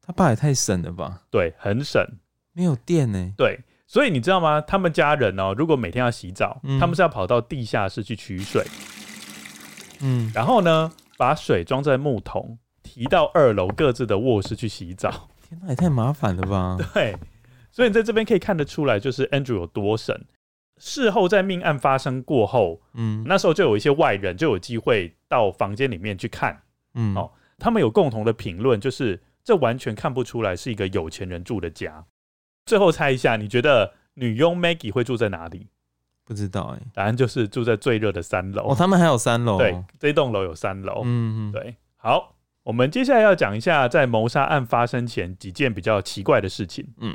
[0.06, 1.22] 他爸也太省了吧？
[1.30, 2.06] 对，很省，
[2.52, 3.32] 没有电呢。
[3.38, 4.60] 对，所以你知道吗？
[4.60, 8.62] 他们家人哦，如果每天要洗澡，嗯、他们是要跑到地下室去取水，
[10.02, 15.30] 嗯，然后呢，把水装在木桶，提到二楼各自的卧室去洗澡。
[15.48, 16.76] 天哪，也太麻烦了吧？
[16.92, 17.16] 对，
[17.70, 20.14] 所以你在这边可以看得出来，就是 Andrew 有多省。
[20.76, 26.60] 事后在命案发生过后，嗯，那时候就有一些外人就有机会到房间里面去看，
[26.94, 29.22] 嗯，哦，他们有共同的评论，就是。
[29.46, 32.06] 这完全看不出来是一个有钱人住的家。
[32.64, 35.68] 最后猜一下，你觉得女佣 Maggie 会住在哪里？
[36.24, 36.86] 不知道哎、欸。
[36.94, 38.70] 答案就是住在最热的三楼。
[38.70, 39.58] 哦，他们还有三楼。
[39.58, 41.02] 对，这栋楼有三楼。
[41.04, 41.52] 嗯嗯。
[41.52, 41.76] 对。
[41.96, 46.94] 好，我们接下来要讲一下在谋杀案发生前几件比较奇怪的事情。
[46.96, 47.14] 嗯。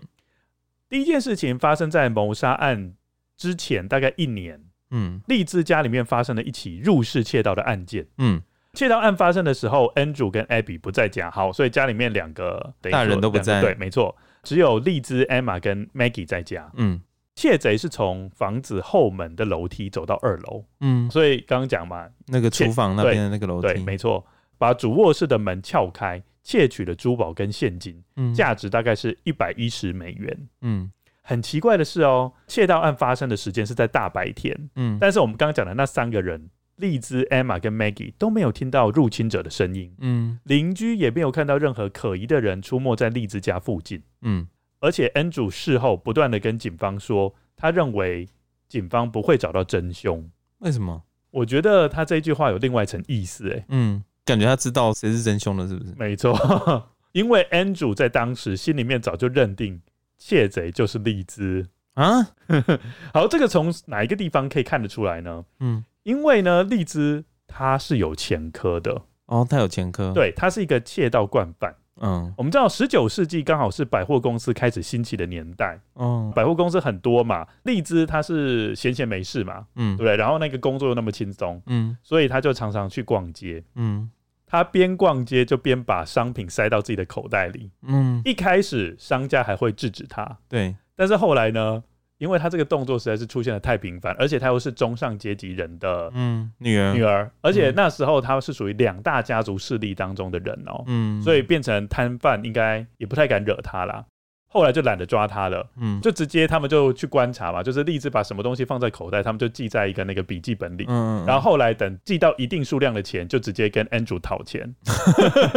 [0.88, 2.94] 第一件事情发生在谋杀案
[3.36, 4.64] 之前大概一年。
[4.92, 5.20] 嗯。
[5.28, 8.06] 利兹家里面发生了一起入室窃盗的案件。
[8.20, 8.44] 嗯。
[8.74, 16.70] 窃盗案发生的时候，Andrew 跟 Abby 不在家，好，所以家里面两个大人都不在，对，没错，只有丽兹、Emma 跟 Maggie 在家。
[16.76, 17.02] 嗯，
[17.36, 24.24] 窃贼是从房子后门的楼梯走到二楼，嗯，所以刚刚讲嘛，那个厨房那边的那个楼梯，对，没错，
[24.60, 30.48] 把主卧室的门撬开，窃取了珠宝跟现金，嗯，价值大概是一百一十美元。
[30.62, 30.92] 嗯，
[31.24, 36.50] 很奇怪的是哦，窃盗案发生的时间是在大白天，嗯，但是我们刚刚讲的那三个人。
[36.80, 44.48] 丽兹、Emma 跟 Maggie 都没有听到入侵者的声音，嗯，邻居也没有看到任何可疑的人出没在荔枝家附近，嗯，
[44.80, 48.28] 而且 Andrew 事后不断的跟警方说，他认为
[48.68, 50.30] 警方不会找到真凶。
[50.60, 51.04] 为什么？
[51.32, 55.94] 我觉得他这一句话有另外一层意思，哎，嗯，感觉他知道谁是真凶了，是不是？
[55.98, 56.34] 没错，
[57.12, 59.82] 因为 Andrew 在当时心里面早就认定
[60.18, 62.24] 窃贼就是荔枝啊。
[63.14, 65.44] 好，这个从哪一个地方可以看得出来呢？
[65.60, 65.84] 嗯。
[66.04, 69.04] 因为呢，荔枝他是有前科的。
[69.26, 71.76] 哦，他有前科，对，他是一个窃盗惯犯。
[72.02, 80.16] 嗯，我们知道十九世纪刚好是百货公司开始兴起的年代，嗯，百货公司很多嘛，荔枝他是闲闲没事嘛，嗯，对不对？
[80.16, 84.10] 然后那个工作又那么轻松，嗯，所以他就常常去逛街，嗯，
[84.48, 91.84] 他边逛街就边把商品塞到自己的口袋里，嗯，一开始商家还会制止他，对，但是后来呢？
[92.20, 104.06] 因为他这个动作实在是出现的太频繁，而且他又是中上阶级人的嗯女儿女儿，而且那时候他是属于两大家族势力当中的人哦，嗯，所以变成摊贩应该也不太敢惹他啦。
[104.52, 114.76] 后来就懒得抓他了，嗯，就直接他们就去观察嘛，就是立志把什么东西放在口袋，他们就记在一个那个笔记本里，嗯，然后后来等记到一定数量的钱，就直接跟 Andrew 讨钱。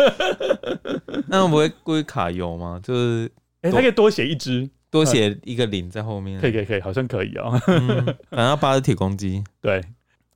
[1.26, 2.78] 那我不会故意卡油吗？
[2.82, 3.32] 就是
[3.62, 4.68] 哎，他可以多写一支。
[4.92, 8.04] 多写一个零在后面，可以可以可以，好像可以哦、喔嗯。
[8.30, 9.82] 反正八是铁公鸡， 对。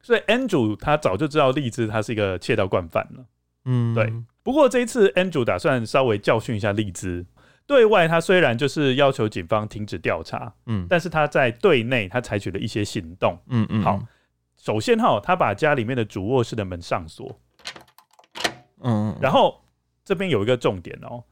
[0.02, 3.24] 所以 Andrew 他早就知道荔枝他是一个窃盗惯犯了。
[3.66, 4.11] 嗯，对。
[4.42, 7.26] 不过这一次 Andrew 打算稍微教训一下荔枝。
[7.66, 13.38] 对外他虽然就是要求警方停止调查，嗯，但是他在对内他采取了一些行动。
[13.48, 13.82] 嗯嗯。
[13.82, 14.00] 好，
[14.57, 17.38] 首先哈，他把家里面的主卧室的门上锁。
[18.80, 19.14] 嗯。
[19.20, 19.61] 然后
[20.02, 21.24] 这边有一个重点哦、喔。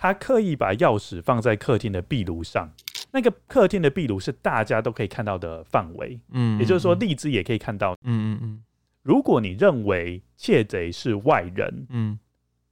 [0.00, 2.70] 他刻意把钥匙放在客厅的壁炉上，
[3.10, 8.62] 那个客厅的壁炉是大家都可以看到的范围，嗯，也就是说荔枝也可以看到，嗯嗯嗯。
[9.02, 12.16] 如果你认为窃贼是外人，嗯，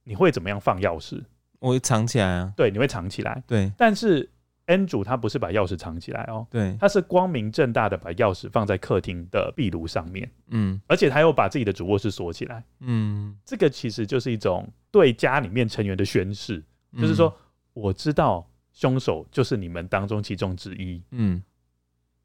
[0.05, 1.21] 你会怎么样放钥匙？
[1.59, 3.69] 我会藏起来啊，对，你会藏起来，对。
[3.77, 4.29] 但是
[4.67, 16.63] Andrew 他不是把钥匙藏起来哦，对，他是光明正大的把钥匙放在客厅的壁炉上面，嗯，而且他又把自己的主卧室锁起来，嗯，这个其实就是一种对家里面成员的宣誓。
[16.95, 17.35] 就是说，
[17.73, 21.01] 我知道凶手就是你们当中其中之一。
[21.11, 21.41] 嗯，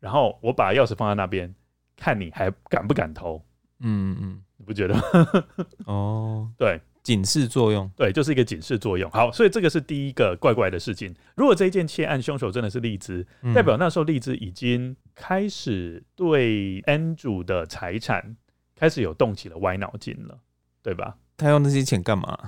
[0.00, 1.54] 然后我把钥匙放在那边，
[1.96, 3.42] 看你还敢不敢偷？
[3.80, 4.94] 嗯嗯，你不觉得？
[5.86, 9.10] 哦，对，警示作用，对，就是一个警示作用。
[9.10, 11.12] 好，所以这个是第一个怪怪的事情。
[11.34, 18.36] 如果这一件窃案凶手真的是荔枝，嗯，代表那时候荔枝已经开始对 Andrew 的财产
[18.76, 20.38] 开始有动起了歪脑筋了，
[20.80, 21.16] 对吧？
[21.36, 22.38] 他用那些钱干嘛？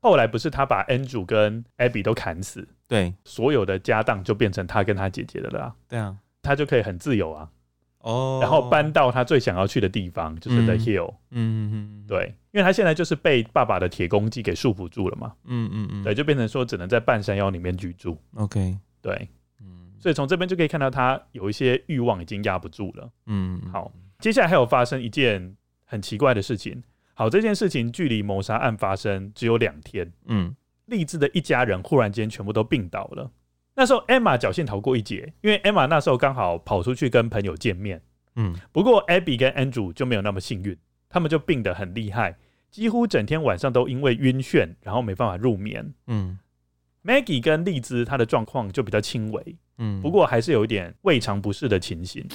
[0.00, 5.74] 后来不是他把 Andrew 跟 Abby 都砍死，对，所有的家当就变成他跟他姐姐的了啦。
[5.88, 7.50] 对啊，他就可以很自由啊。
[7.98, 11.14] 哦，然后搬到他最想要去的地方，就是 The Hill。
[11.32, 15.34] 嗯嗯，对，因为他现在就是被爸爸的铁公鸡给束缚住了嘛。
[15.44, 18.18] 嗯嗯嗯，对，就变成说只能在半山腰里面居住。
[18.36, 19.28] OK，对，
[19.60, 23.10] 嗯，所以从这边就可以看到他有一些欲望已经压不住了。
[23.26, 26.82] 嗯，好，接下来还有发生一件很奇怪的事情。
[27.20, 30.10] 好，这件事情距离谋杀案发生只有两天。
[30.24, 30.56] 嗯，
[30.86, 33.30] 丽兹的一家人忽然间全部都病倒了。
[33.74, 38.00] 那时候 Emma 侥幸逃过一劫，因为艾玛那时候刚好跑出去跟朋友见面。
[38.36, 40.74] 嗯，不过 Abby 跟 Andrew 就没有那么幸运，
[41.10, 42.38] 他们就病得很厉害，
[42.70, 45.92] 几乎整天晚上都因为晕眩，然后没办法入眠。
[46.06, 46.38] 嗯
[47.04, 49.56] ，Maggie 跟丽兹她的状况就比较轻微。
[49.76, 52.26] 嗯，不过还是有一点胃肠不适的情形。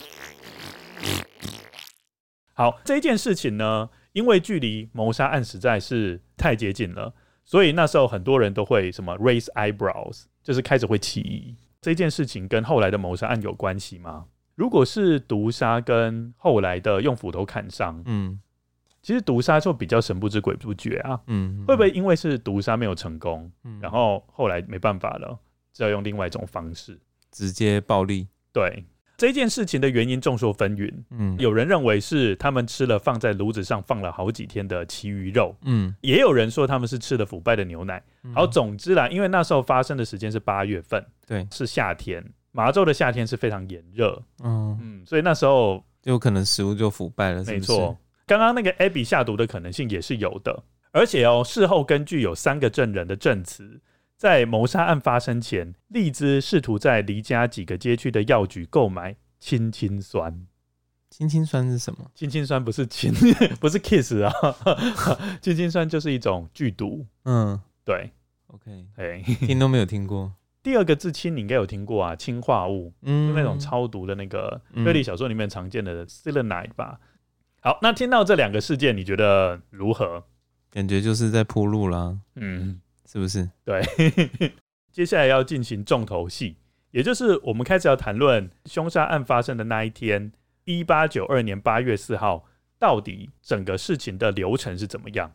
[2.53, 7.13] 好，这件事情呢，因为距离谋杀案实在是太接近了，
[7.43, 11.53] 所以那时候很多人都会什么 raise eyebrows，就是开始会起疑。
[11.81, 14.25] 这件事情跟后来的谋杀案有关系吗？
[14.55, 18.39] 如果是毒杀跟后来的用斧头砍伤，嗯，
[19.01, 25.37] 其实毒杀就比较神不知鬼不觉啊，嗯，会不会因为是毒杀没有成功，嗯，然后后来没办法了，
[25.73, 26.97] 只要用另外一种方式。
[27.31, 28.29] 直接暴力。
[28.53, 28.85] 对，
[29.17, 30.93] 这件事情的原因众说纷纭。
[31.11, 35.55] 嗯，有人认为是他们吃了放在炉子上放了好几天的旗鱼肉。
[35.63, 38.03] 嗯，也有人说他们是吃了腐败的牛奶。
[38.23, 44.21] 嗯、好，总之啦，因为那时候发生的时间是八月份，对，是夏天，麻州的夏天是非常炎热。
[44.43, 47.53] 嗯嗯，所以那时候有可能食物就腐败了是不是？
[47.53, 53.79] 没错，刚刚那个 Abby 下毒的可能性也是有的，而且哦，事后根据有三个证人的证词。
[54.25, 60.47] 在谋杀案发生前，丽兹试图在离家几个街区的药局购买氢氢酸。
[61.11, 62.09] 氢氢酸是什么？
[62.15, 63.13] 氢氢酸不是氢，
[63.61, 64.33] 不是 kiss 啊。
[65.43, 67.05] 氢氢酸就是一种剧毒。
[67.25, 68.09] 嗯，对。
[68.47, 70.33] OK，哎，听都没有听过。
[70.63, 76.99] 第二个字“氢”你应该有听过啊，氰化物，嗯，就那种超毒的那个推理小说里面常见的 cyanide 吧。
[77.61, 80.23] 好，那听到这两个事件，你觉得如何？
[80.71, 82.17] 感觉就是在铺路啦。
[82.37, 82.81] 嗯。
[83.05, 83.49] 是不是？
[83.63, 83.81] 对，
[84.91, 86.57] 接下来要进行重头戏，
[86.91, 90.31] 也就是我们开始要谈论凶杀案发生的那一天，
[90.63, 92.45] 一八九二年八月四号，
[92.79, 95.31] 到底整个事情的流程是怎么样？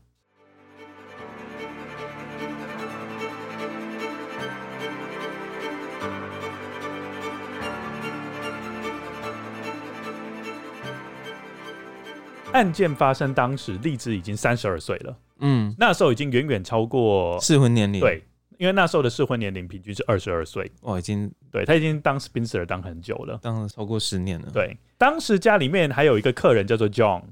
[12.52, 15.16] 案件发生当时，丽兹已经三十二岁了。
[15.40, 18.00] 嗯，那时候已经远远超过适婚年龄。
[18.00, 18.22] 对，
[18.58, 20.70] 因为那时候的适婚年龄平均是二十二岁。
[20.82, 24.48] 哇，已经对他已经当 Spencer 当很久了，当了超过十年了。
[24.52, 27.22] 对，当时家里面还有一个客人叫做 John，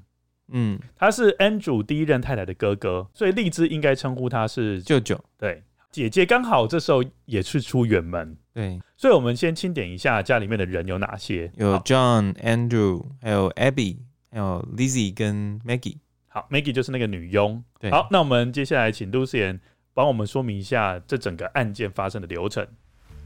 [0.49, 5.23] 嗯，他是 Andrew 第一任太太的哥哥，所以荔枝应该称呼他是舅舅。
[5.37, 8.37] 对，姐姐刚好这时候也是出远门。
[8.55, 13.99] 对，所以我们先清点一下家里面的人有哪些，有 John、Andrew，还有 Abby，
[14.33, 15.99] 还有 Lizzie 跟 Maggie。
[16.29, 17.63] 好，Maggie 就是那个女佣。
[17.81, 19.59] 对，好，那我们接下来请 Lucian
[19.95, 22.67] 帮我们说明一下这整个案件发生的流程。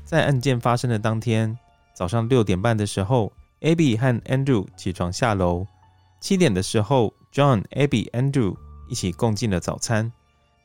[0.04, 1.56] 在案件发生的当天
[1.94, 5.66] 早上六点半的时候，Abby 和 Andrew 起床下楼。
[6.20, 8.56] 七点的时候，John、Abby、Andrew
[8.88, 10.12] 一起共进了早餐。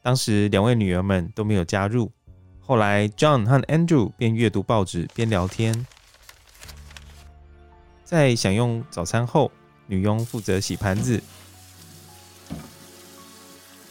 [0.03, 2.11] 当时两位女儿们都没有加入。
[2.59, 5.85] 后来，John 和 Andrew 边阅读报纸边聊天。
[8.03, 9.51] 在享用早餐后，
[9.87, 11.21] 女佣负责洗盘子。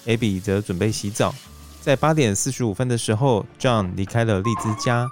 [0.07, 1.35] Abby 则准备洗澡。
[1.81, 5.09] 在八点四十五分的时候，John 离开了丽兹家，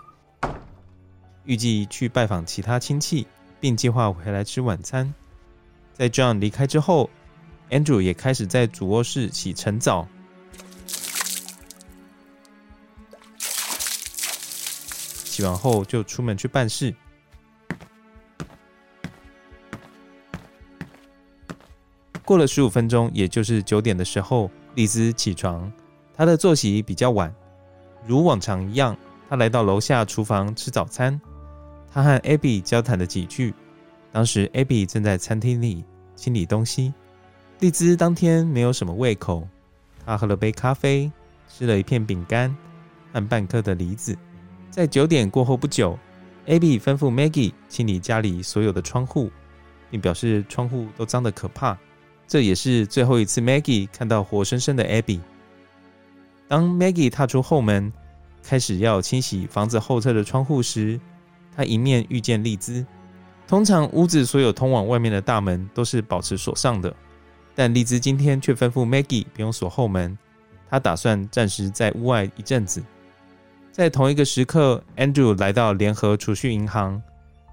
[1.44, 3.26] 预计去拜访其他亲戚，
[3.60, 5.12] 并计划回来吃晚餐。
[5.92, 7.10] 在 John 离开之后
[7.70, 10.08] ，Andrew 也开始在主卧室洗晨澡。
[15.24, 16.94] 洗完后就出门去办事。
[22.24, 24.50] 过了十五分钟，也就是九点的时候。
[24.74, 25.70] 丽兹起床，
[26.14, 27.32] 她的作息比较晚，
[28.06, 28.96] 如往常一样，
[29.28, 31.20] 她来到楼下厨房吃早餐。
[31.92, 33.54] 她和 Abby 交谈了几句。
[34.10, 35.84] 当时 Abby 正在餐厅里
[36.16, 36.92] 清理东西。
[37.60, 39.46] 丽兹当天没有什么胃口，
[40.04, 41.10] 她喝了杯咖啡，
[41.48, 42.54] 吃了一片饼干
[43.12, 44.16] 和半颗的梨子。
[44.70, 45.96] 在九点过后不久
[46.46, 49.30] ，Abby 吩咐 Maggie 清理家里所有的窗户，
[49.88, 51.78] 并表示窗户都脏得可怕。
[52.26, 55.20] 这也是最后一次，Maggie 看到活生生的 Abby。
[56.48, 57.92] 当 Maggie 踏出后门，
[58.42, 61.00] 开始要清洗房子后侧的窗户时，
[61.54, 62.84] 她迎面遇见丽兹。
[63.46, 66.94] 通常屋子所有通往外面的大门都是保持锁上的，
[67.54, 70.16] 但丽兹今天却吩咐 Maggie 不用锁后门，
[70.70, 72.82] 她打算暂时在屋外一阵子。
[73.70, 77.02] 在同一个时刻，Andrew 来到联合储蓄银行，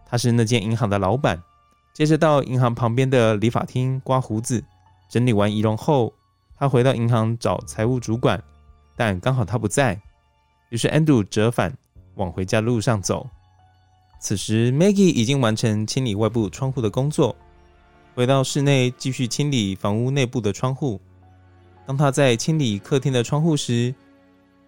[0.08, 1.42] 他是那间银行的老板。
[1.94, 4.64] 接着到银行旁边的理发厅刮胡子，
[5.10, 6.14] 整理完仪容后，
[6.58, 8.42] 他回到银行找财务主管，
[8.96, 10.00] 但刚好他不在，
[10.70, 11.78] 于是 Andrew 折返
[12.16, 13.30] 往回家路上走。
[14.20, 17.36] 此时 Maggie 已经完成清理外部窗户的工作，
[18.16, 21.02] 回到室内继续清理房屋内部的窗户。
[21.86, 23.94] 当他在清理客厅的窗户时，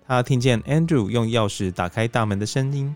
[0.05, 2.93] 他听见 Andrew 用钥匙打开大门的声音，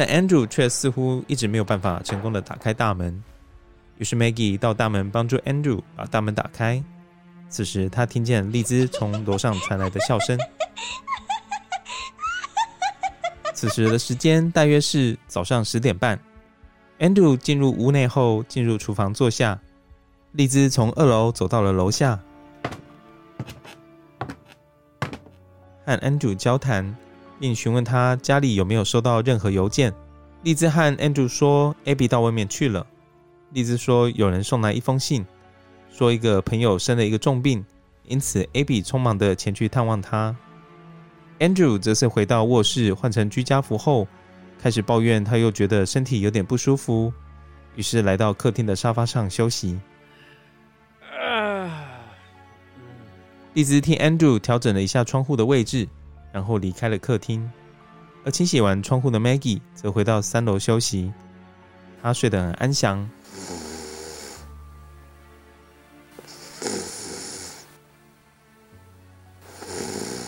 [0.00, 3.22] 但 Andrew 却似乎一直没有办法成功的打开大门。
[3.98, 6.82] 于是 Maggie 到大门帮助 Andrew 把大门打开。
[7.50, 10.38] 此时，他听见丽兹从楼上传来的笑声。
[13.52, 16.18] 此时的时间大约是早上十点半。
[16.98, 19.60] Andrew 进入屋内后，进入厨房坐下。
[20.32, 22.18] 丽兹从二楼走到了楼下。
[25.84, 26.96] 和 Andrew 交谈，
[27.40, 29.92] 并询问他家里有没有收到任何邮件。
[30.42, 32.86] 丽兹和 Andrew 说，Abby 到外面去了。
[33.52, 35.26] 丽兹说，有人送来一封信，
[35.90, 37.64] 说一个朋友生了一个重病，
[38.04, 40.36] 因此 Abby 匆忙地前去探望他。
[41.40, 44.06] Andrew 则是回到卧室换成居家服后，
[44.58, 47.12] 开始抱怨他又觉得身体有点不舒服，
[47.74, 49.80] 于是来到客厅的沙发上休息。
[53.54, 55.88] 丽兹替 Andrew 调整了一下窗户的位置，
[56.32, 57.50] 然后离开了客厅。
[58.24, 61.12] 而清洗完窗户的 Maggie 则回到三楼休息。
[62.02, 63.08] 她睡得很安详，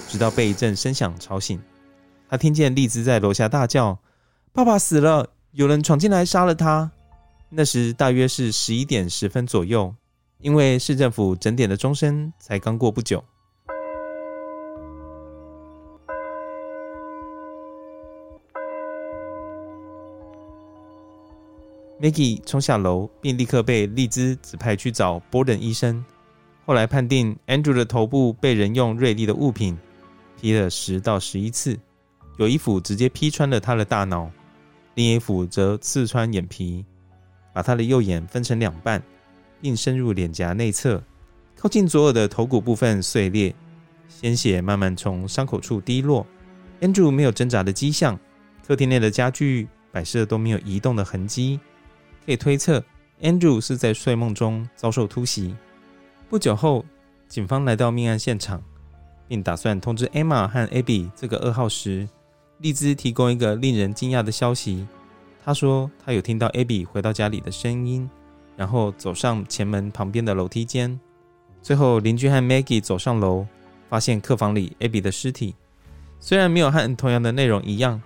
[0.09, 1.61] 直到被一阵声响吵醒。
[2.29, 3.99] 她听见丽兹在楼下大叫
[4.53, 5.29] ：“爸爸死了！
[5.53, 6.91] 有人闯进来杀了他！”
[7.51, 9.95] 那时大约是十一点十分左右。
[10.39, 13.23] 因为市政府整点的钟声才刚过不久
[22.03, 26.05] ，Maggie 冲下楼，并立刻被丽兹指派去找波登医生。
[26.67, 29.79] 后来判定 Andrew 的头部被人用锐利的物品
[30.39, 31.79] 劈了十到十一次，
[32.37, 34.31] 有一斧直接劈穿了他的大脑，
[34.97, 36.85] 另一斧则刺穿眼皮，
[37.55, 39.03] 把他的右眼分成两半。
[39.65, 41.01] 并深入脸颊内侧，
[41.57, 43.55] 靠近左耳的头骨部分碎裂，
[44.09, 46.27] 鲜血慢慢从伤口处滴落。
[46.81, 48.19] Andrew 没有挣扎的迹象，
[48.67, 51.61] 客厅内的家具摆设都没有移动的痕迹，
[52.25, 52.83] 可以推测
[53.21, 55.55] Andrew 是在睡梦中遭受突袭。
[56.29, 56.85] 不久后，
[57.29, 58.63] 警方来到命案现场，
[59.29, 62.09] 并打算通知 Emma 和 Abby 这个噩耗时，
[62.59, 64.87] 丽兹提供一个令人惊讶的消息。
[65.45, 68.09] 她说她有听到 Abby 回到家里的声音。
[68.55, 71.01] 然后走上前门旁边的楼梯间，
[71.63, 73.47] 最后邻居和 Maggie 走上楼，
[73.89, 75.55] 发现客房里 Abby 的尸体。
[76.21, 78.01] 虽然没有和同样的内容一样，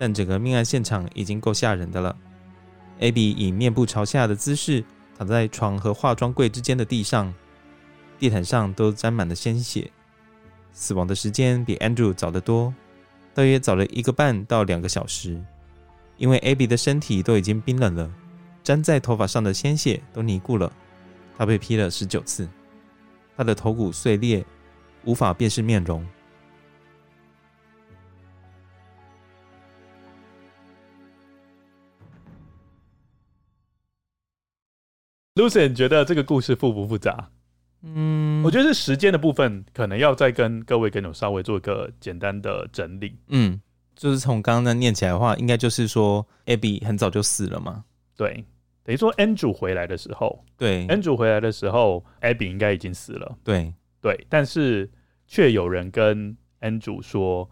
[0.00, 2.14] 但整个命案现场已经够吓人的了。
[3.02, 4.84] Abby 以面部朝下的姿势
[5.18, 7.34] 躺在床和化妆柜之间的地上，
[8.16, 9.90] 地毯上都沾满了鲜血。
[10.72, 12.72] 死亡的时间比 Andrew 早得多，
[13.34, 15.42] 大约早了一个半到两个小时，
[16.16, 18.08] 因为 Abby 的身体都已经冰冷了。
[18.62, 20.72] 粘在头发上的鲜血都凝固了。
[21.36, 22.48] 他被劈了十九次，
[23.36, 24.46] 他的头骨碎裂，
[25.04, 26.06] 无法辨识面容。
[35.34, 37.30] Lucien 觉得这个故事复不复杂？
[37.82, 43.16] 嗯，我觉得是时间的部分，可能要再跟各位跟友稍微做一个简单的整理。
[43.28, 43.60] 嗯，
[43.96, 47.84] 就是从刚刚那念起来的话，应该就是说，Abby 很早就死了嘛？
[48.16, 48.44] 对。
[48.84, 54.90] 等于说，Andrew 回来的时候，对，Andrew 回来的时候，Abby 应该已经死了，对对，但是
[55.24, 57.48] 却有人跟 Andrew 说、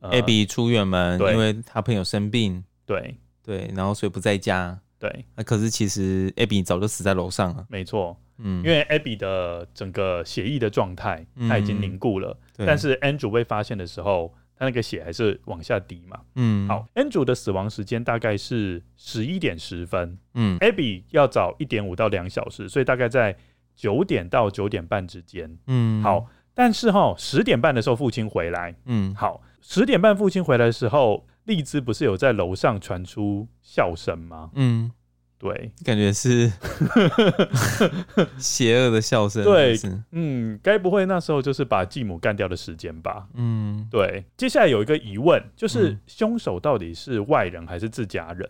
[0.00, 4.78] 呃、，Abby 出远门，因为他朋友生病，对对，然后所以不在家，
[5.08, 14.34] 对，那可是其实 Abby 早就死在楼上了，没错，嗯，因为 Abby 的整个血液的状态，它已经凝固了，嗯、但是 Andrew 被发现的时候。
[14.56, 16.20] 他那个血还是往下滴嘛？
[16.36, 20.16] 嗯，好，Andrew 的死亡时间大概是十一点十分。
[20.34, 23.36] 嗯，Abby 要早一点五到两小时，所以大概在
[23.74, 25.58] 九点到九点半之间。
[25.66, 28.72] 嗯，好，但是哈，十点半的时候父亲回来。
[28.84, 34.50] 嗯，好，十点半父亲回来的时候，丽兹不是有在楼上传出笑声吗？
[34.54, 34.90] 嗯。
[35.36, 36.50] 对，感觉是
[38.38, 39.44] 邪恶的笑声。
[39.44, 39.76] 对，
[40.12, 43.26] 嗯，该不会那时候就是把继母干掉的时间吧？
[43.34, 44.24] 嗯，对。
[44.38, 48.48] 接下来有一个疑问，就是凶手到底是外人还是自家人？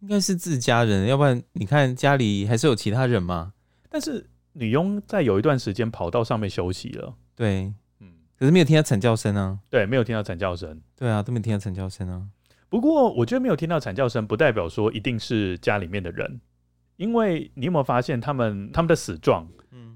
[0.00, 3.54] 应该是自家人，要不然你看家里还是有其他人吗？
[3.88, 7.14] 但是女佣在有一段时间跑到上面休息了。
[7.34, 7.74] 对，嗯，
[8.38, 9.58] 可是没有听到惨叫声啊。
[9.70, 10.80] 对，没有听到惨叫声。
[10.96, 12.22] 对啊，都没听到惨叫声啊。
[12.68, 16.40] 不过，我觉得没有听到惨叫声，不代表说一定是家里面的人，
[16.96, 19.46] 因为你有没有发现，他们他们的死状，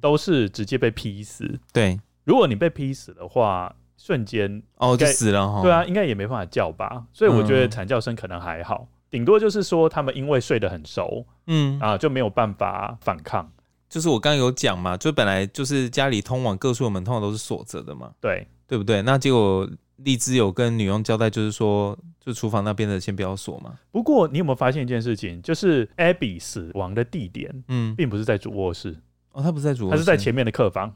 [0.00, 1.58] 都是直接被劈死。
[1.72, 5.60] 对，如果你被劈死的话，瞬间哦就死了。
[5.62, 7.04] 对啊，应该也没办法叫吧。
[7.12, 13.52] 所以我觉得惨叫声可能还好，顶多就是说他们因为睡得很熟，嗯啊就没有办法反抗。
[13.90, 19.02] 就是我刚刚有讲嘛，就本来就是家里通往各处的门通常都是锁着的嘛，对对不对？
[19.02, 23.74] 那结果荔枝有跟女佣交代，就是说，就厨房那边的先不要锁嘛。
[23.90, 28.96] 不过你有没有发现一件事情，就是 Abby 死亡的地点，嗯，并不是在主卧室
[29.32, 30.94] 哦，他不是在主卧室，他是在前面的客房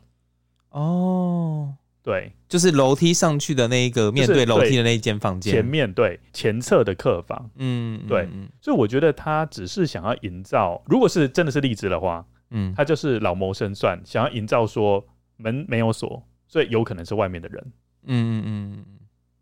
[0.71, 1.75] 哦。
[2.03, 7.51] 对，就是楼梯上去的那一个面对楼梯的那一间房间，前面对前侧的客房。
[7.57, 8.29] 嗯，对，
[8.61, 12.23] 所以我觉得他只是想要营造，如果是真的是荔枝的话，
[12.55, 15.05] 嗯，他就是老谋深算，想要营造说
[15.37, 17.73] 门没有锁，所以有可能是外面的人。
[18.05, 18.85] 嗯嗯嗯。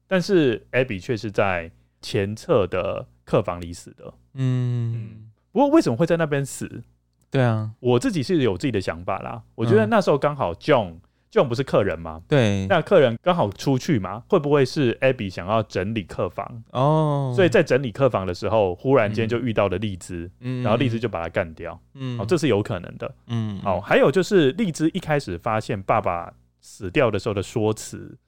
[0.09, 4.13] 但是 Abby 却是在前侧的客房里死的。
[4.35, 5.31] 嗯嗯。
[5.53, 6.83] 不过为什么会在那边死？
[7.31, 9.43] 对啊，我自己是有自己的想法啦。
[9.55, 10.97] 我觉得那时候刚好 John。
[11.33, 12.21] John 不是客人吗？
[12.29, 16.63] 对，那客人刚好出去嘛，会不会是 Abby 想要整理客房？
[16.73, 26.31] 哦，所以在整理客房的时候，忽然间就遇到了荔枝，嗯，然后荔枝就把他干掉，嗯，哦，这是有可能的，嗯，好，还有就是荔枝一开始发现爸爸
[26.61, 28.19] 死掉的时候的说辞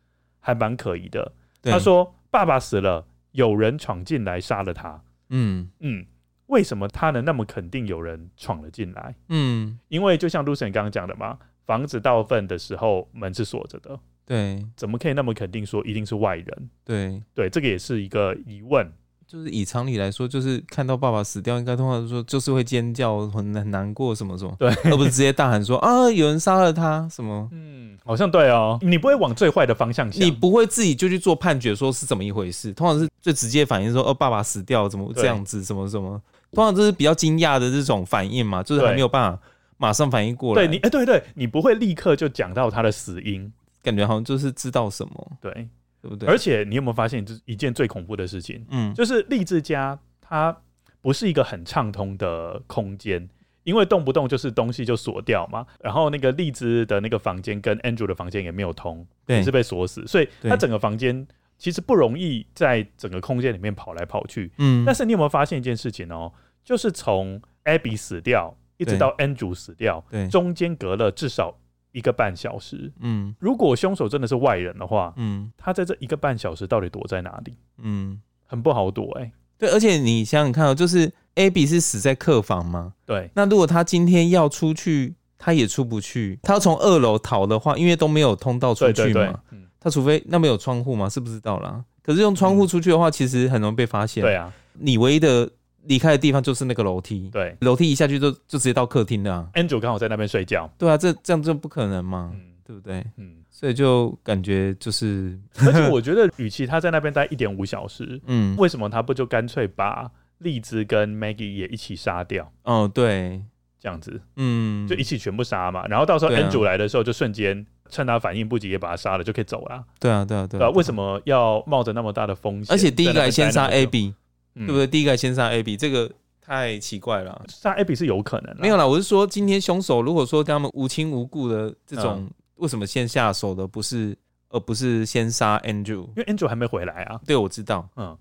[0.40, 1.30] 还蛮可疑的，
[1.62, 5.68] 他说爸爸死了，有人闯进来杀了他，嗯。
[5.80, 6.07] 嗯，
[6.46, 9.14] 为什么他能那么肯定有人闯了进来？
[9.28, 11.38] 嗯，因为就像 Lucien 刚刚讲的嘛。
[11.66, 16.70] 房子大部分的时候门是锁着的，对，怎么可以那么肯定说一定是外人？
[16.84, 18.90] 对，对，这个也是一个疑问。
[19.26, 27.48] 就是以常理来说，就是看到爸爸死掉，应该通常说就是会尖叫，很很难过什么什么，对，而不是直接大喊说啊有人杀了他什么？
[27.50, 32.72] 嗯，好像对哦，你不会往最坏的方向想，你不会自己就去做判决，说是怎么一回事？
[32.74, 36.20] 通常是最直接反应说哦爸爸死掉怎么这样子，什么什么？
[36.52, 39.40] 通常就是比较惊讶的这种反应嘛，就是还没有办法。
[39.85, 45.53] 马上反应过来，对你，哎、欸，对对，你不会立刻就讲到他的死因，感觉好像就是知道什么，对，
[46.01, 46.26] 对不对？
[46.26, 50.57] 而且你有没有发现，就是一件最恐怖的事情，嗯，就是励志家它
[51.03, 53.28] 不是一个很畅通的空间，
[53.64, 61.26] 因为动不动就是东西就锁掉嘛，然后那个荔枝的那个房间跟 Andrew 的房间也没有通，也是被锁死，所以他整个房间
[61.59, 64.82] 其实不容易在整个空间里面跑来跑去，嗯。
[64.87, 66.32] 但是你有没有发现一件事情哦？
[66.64, 68.57] 就是从 Abby 死掉。
[68.85, 71.57] 一直到 Andrew 死掉，对，中间隔了至少
[71.93, 72.93] 一个半小时。
[73.01, 77.55] 嗯，如果凶手真的是外人的话，嗯，他在这一个半小时到底躲在哪里？
[77.78, 79.32] 嗯，很不好躲哎、欸。
[79.57, 82.93] 对，而且你想想看哦，就是 Abby 是死在客房吗？
[83.07, 83.30] 对。
[83.35, 86.39] 那如果他今天要出去，他也出不去。
[86.43, 88.95] 他要从二楼逃的话，因为都没有通道出去嘛。
[88.95, 91.82] 对对对，嗯，他除非那边有窗户嘛，是不是到了？
[92.03, 94.22] 可是用窗户出去的话，其实很容易被发现。
[94.22, 95.51] 对啊，你唯一的。
[95.87, 99.49] 离开的地方就是那个楼梯，对，楼梯一下去就就直接到客厅了啊。
[99.55, 103.05] Andrew 刚好在那边睡觉，对啊，这这样就不可能嘛，嗯，对不对？
[103.16, 112.51] 嗯，所以就感觉就是，而且我觉得，与其他在那边待一点五小时， 嗯，为什么他不就干脆把荔枝跟 Maggie 也一起杀掉？
[112.62, 113.43] 哦，对，
[113.78, 119.85] 这样子，嗯，就一起全部杀嘛，然后到时候 Andrew 来的时候，就瞬间趁他反应不及也把他杀了，就可以走了。
[120.01, 122.74] 对啊，对啊，对啊，为什么要冒着那么大的风险？
[122.74, 124.14] 而且第一个还先杀 Abby。
[124.55, 124.86] 对不对？
[124.86, 127.44] 第一个先杀 Abby，这个太奇怪了。
[127.48, 128.86] 杀 Abby 是有可能，没有啦。
[128.86, 134.16] 我是说，今天凶手如果说跟他们无亲无故的这种，为什么先下手的不是，
[134.48, 136.07] 而不是先杀 Andrew？
[136.09, 137.20] 因为 Andrew 还没回来啊。
[137.26, 137.88] 对，我知道。
[137.96, 138.16] 嗯，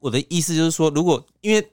[0.00, 1.66] 我的意思就是说，如果因为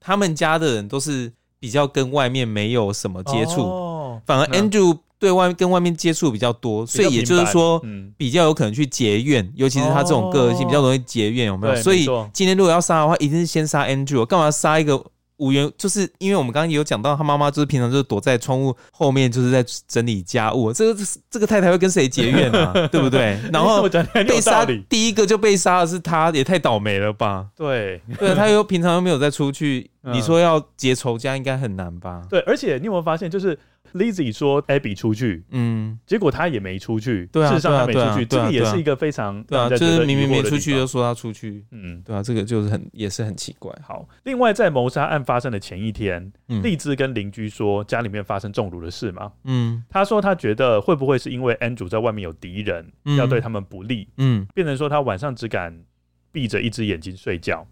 [0.00, 4.98] 他们家的人都是比较跟外面没有什么接触，反而 Andrew。
[5.22, 7.80] 对外跟外面接触比较多，所以也就是说，
[8.16, 11.76] 比较有可能去结怨，嗯、尤其是他这种个性比较容易结怨，有没有？
[11.76, 15.00] 所以今天如果要杀的话，一定是先杀 Andrew，干嘛杀一个
[15.36, 15.70] 无缘？
[15.78, 20.72] 就是因为我们刚刚也有讲到，他妈妈就是平常就是躲在窗户后面，就是在整理家务。
[20.72, 21.00] 这个
[21.30, 22.72] 这个太太会跟谁结怨啊？
[22.90, 23.38] 对不对？
[23.52, 23.88] 然后
[24.26, 27.46] 被杀，第一个就被杀的是他，也太倒霉了吧？
[27.54, 32.22] 对，对，他又平常又没有再出去，你说要结仇家应该很难吧？
[32.28, 33.56] 对，而且你有没有发现，就是。
[33.92, 43.72] Lizzie 说：“Abby 出去，嗯，结果他也没出去，对啊，事实上他没出去，这个也是一个非常对啊，就是明明没出去就说他出去，嗯，对啊，这个就是很也是很奇怪。
[43.82, 55.84] 好，另外在谋杀案发生的前一天，荔枝跟邻居说家里面发生中毒的事嘛，嗯，他说他觉得会不会是因为 Andrew 在外面有敌人，要对他们不利，嗯，变成说他晚上只敢
[56.30, 57.66] 闭着一只眼睛睡觉，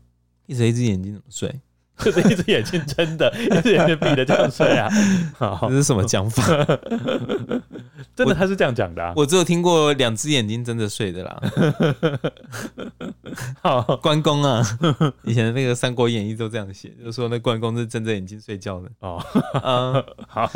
[0.47, 1.60] 闭着一只眼睛怎么睡？”
[2.01, 4.89] 就是一只眼睛睁的， 一只眼睛闭的这样睡啊！
[5.36, 6.43] 好，这是什么讲法？
[8.16, 9.12] 真的他是这样讲的啊？
[9.16, 11.40] 我只有听过两只眼睛睁着睡的啦。
[13.62, 14.62] 好，关公啊，
[15.24, 18.90] 以前的那个《三国演义》都这样写，就是说那关公是睁着眼睛睡觉的。
[19.01, 19.22] 哦，
[19.62, 20.51] 嗯，好，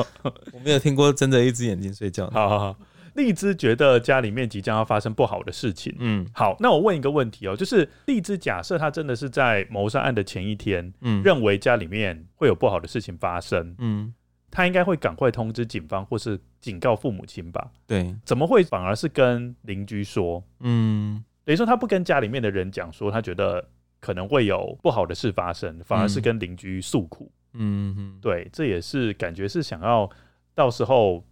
[0.52, 2.32] 我没有听过睁着一只眼睛睡觉的。
[2.32, 2.76] 好好好。
[3.14, 5.94] 丽兹觉得家里面即将要发生不好的事情。
[5.98, 14.12] 嗯，好，那我问一个问题哦，就是荔枝假设他真的是在谋杀案的前一天，嗯，认为家里面会有不好的事情发生，嗯，
[14.50, 17.70] 他应该会赶快通知警方或是警告父母亲吧？
[17.86, 20.42] 对，怎么会反而是跟邻居说？
[20.60, 23.68] 嗯，等于说他不跟家里面的人讲，说他觉得
[24.00, 27.30] 可能会有不好的事发生，反而是跟邻居诉苦。
[27.52, 30.10] 嗯哼，对，这也是感觉是想要
[30.54, 31.24] 到时候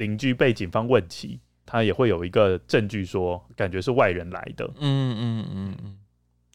[0.00, 4.64] 邻居被警方问起，他也会有一个证据说，感觉是外人来的。
[4.80, 5.98] 嗯嗯嗯嗯，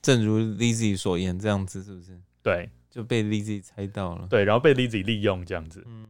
[0.02, 2.20] 正如 Lizzy 所言，这样子是不是？
[2.42, 2.70] 对。
[2.90, 5.86] 就被 Lizzy 猜到了，对，然后被 Lizzy 利用这样子。
[5.86, 6.06] 嗯。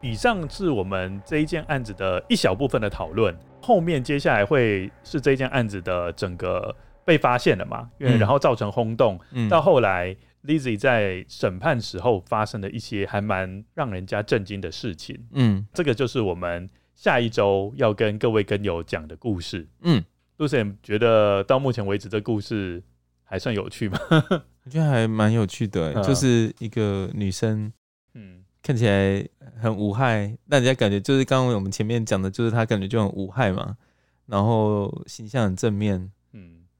[0.00, 6.74] 以上是我们这一件案子的一小部分的讨论，后面接下来会是这件案子的整个
[7.04, 7.90] 被发现了嘛？
[7.98, 16.68] 因为然后造成轰动，嗯，到后来 Lizzy 在审判时候发生的一些还蛮让人家震惊的事情，嗯，这个就是我们。
[16.92, 20.04] 下一周要跟各位跟友讲的故事，嗯
[20.36, 22.82] ，Lucien 觉得到目前为止这故事
[23.24, 23.98] 还算有趣吗？
[24.64, 27.72] 我觉得还蛮有趣的，嗯，就是一个女生，
[28.12, 29.26] 嗯，看起来
[29.58, 33.78] 很无害，让人家感觉就是刚刚我们前面讲的，就是她感觉就很无害嘛，
[34.26, 36.12] 然后形象很正面，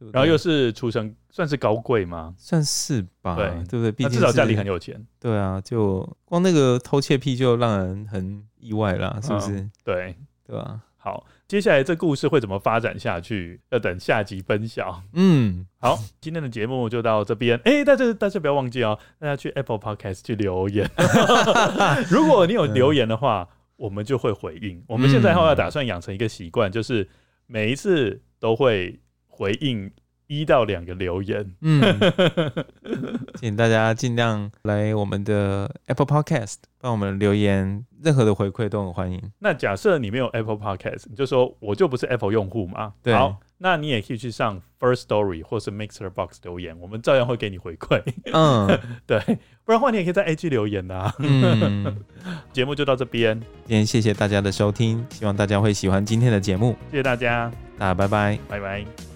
[0.01, 2.35] 嗯，然后又是出身算是高贵吗？
[2.37, 3.93] 算是吧，对，对不对？
[3.93, 8.45] 毕竟至少家里很有钱，对啊，就光那个偷窃癖就让人很。
[8.61, 9.53] 意外啦，是不是？
[9.53, 10.15] 嗯、对，
[10.47, 10.79] 对吧？
[10.99, 13.59] 好，接下来这故事会怎么发展下去？
[13.71, 15.03] 要等下集分晓。
[15.15, 17.57] 嗯，好，今天的节目就到这边。
[17.65, 20.91] 哎、欸，但是大家不要忘记哦，大家去 Apple Podcast 去留言。
[22.11, 24.85] 如果你有留言的话，嗯、我们就会回应。
[24.87, 27.09] 我们现在后要打算养成一个习惯，就是
[27.47, 29.01] 每一次都会
[29.41, 29.91] 回应。
[30.33, 31.83] 一到两个留言，嗯，
[33.35, 39.21] 请大家尽量来我们的 Apple Podcast 帮我们留言，任何的回馈都很欢迎。
[39.41, 42.93] 那假设你没有 Apple Podcast，你就说我就不是 Apple 用户嘛？
[43.03, 43.13] 对。
[43.13, 48.01] 好，那你也可以去上 First Story 或是 Mixer Box 留言，我们照样会给你回馈。
[48.33, 48.69] 嗯，
[49.09, 49.19] 对，
[49.65, 51.13] 不然的话你也可以在 IG 留言的、啊。
[51.19, 52.05] 嗯，
[52.53, 53.37] 节目就到这边，
[53.67, 59.10] 今天谢谢大家的收听，希望大家会喜欢今天的节目，谢谢大家，大家拜拜，拜拜。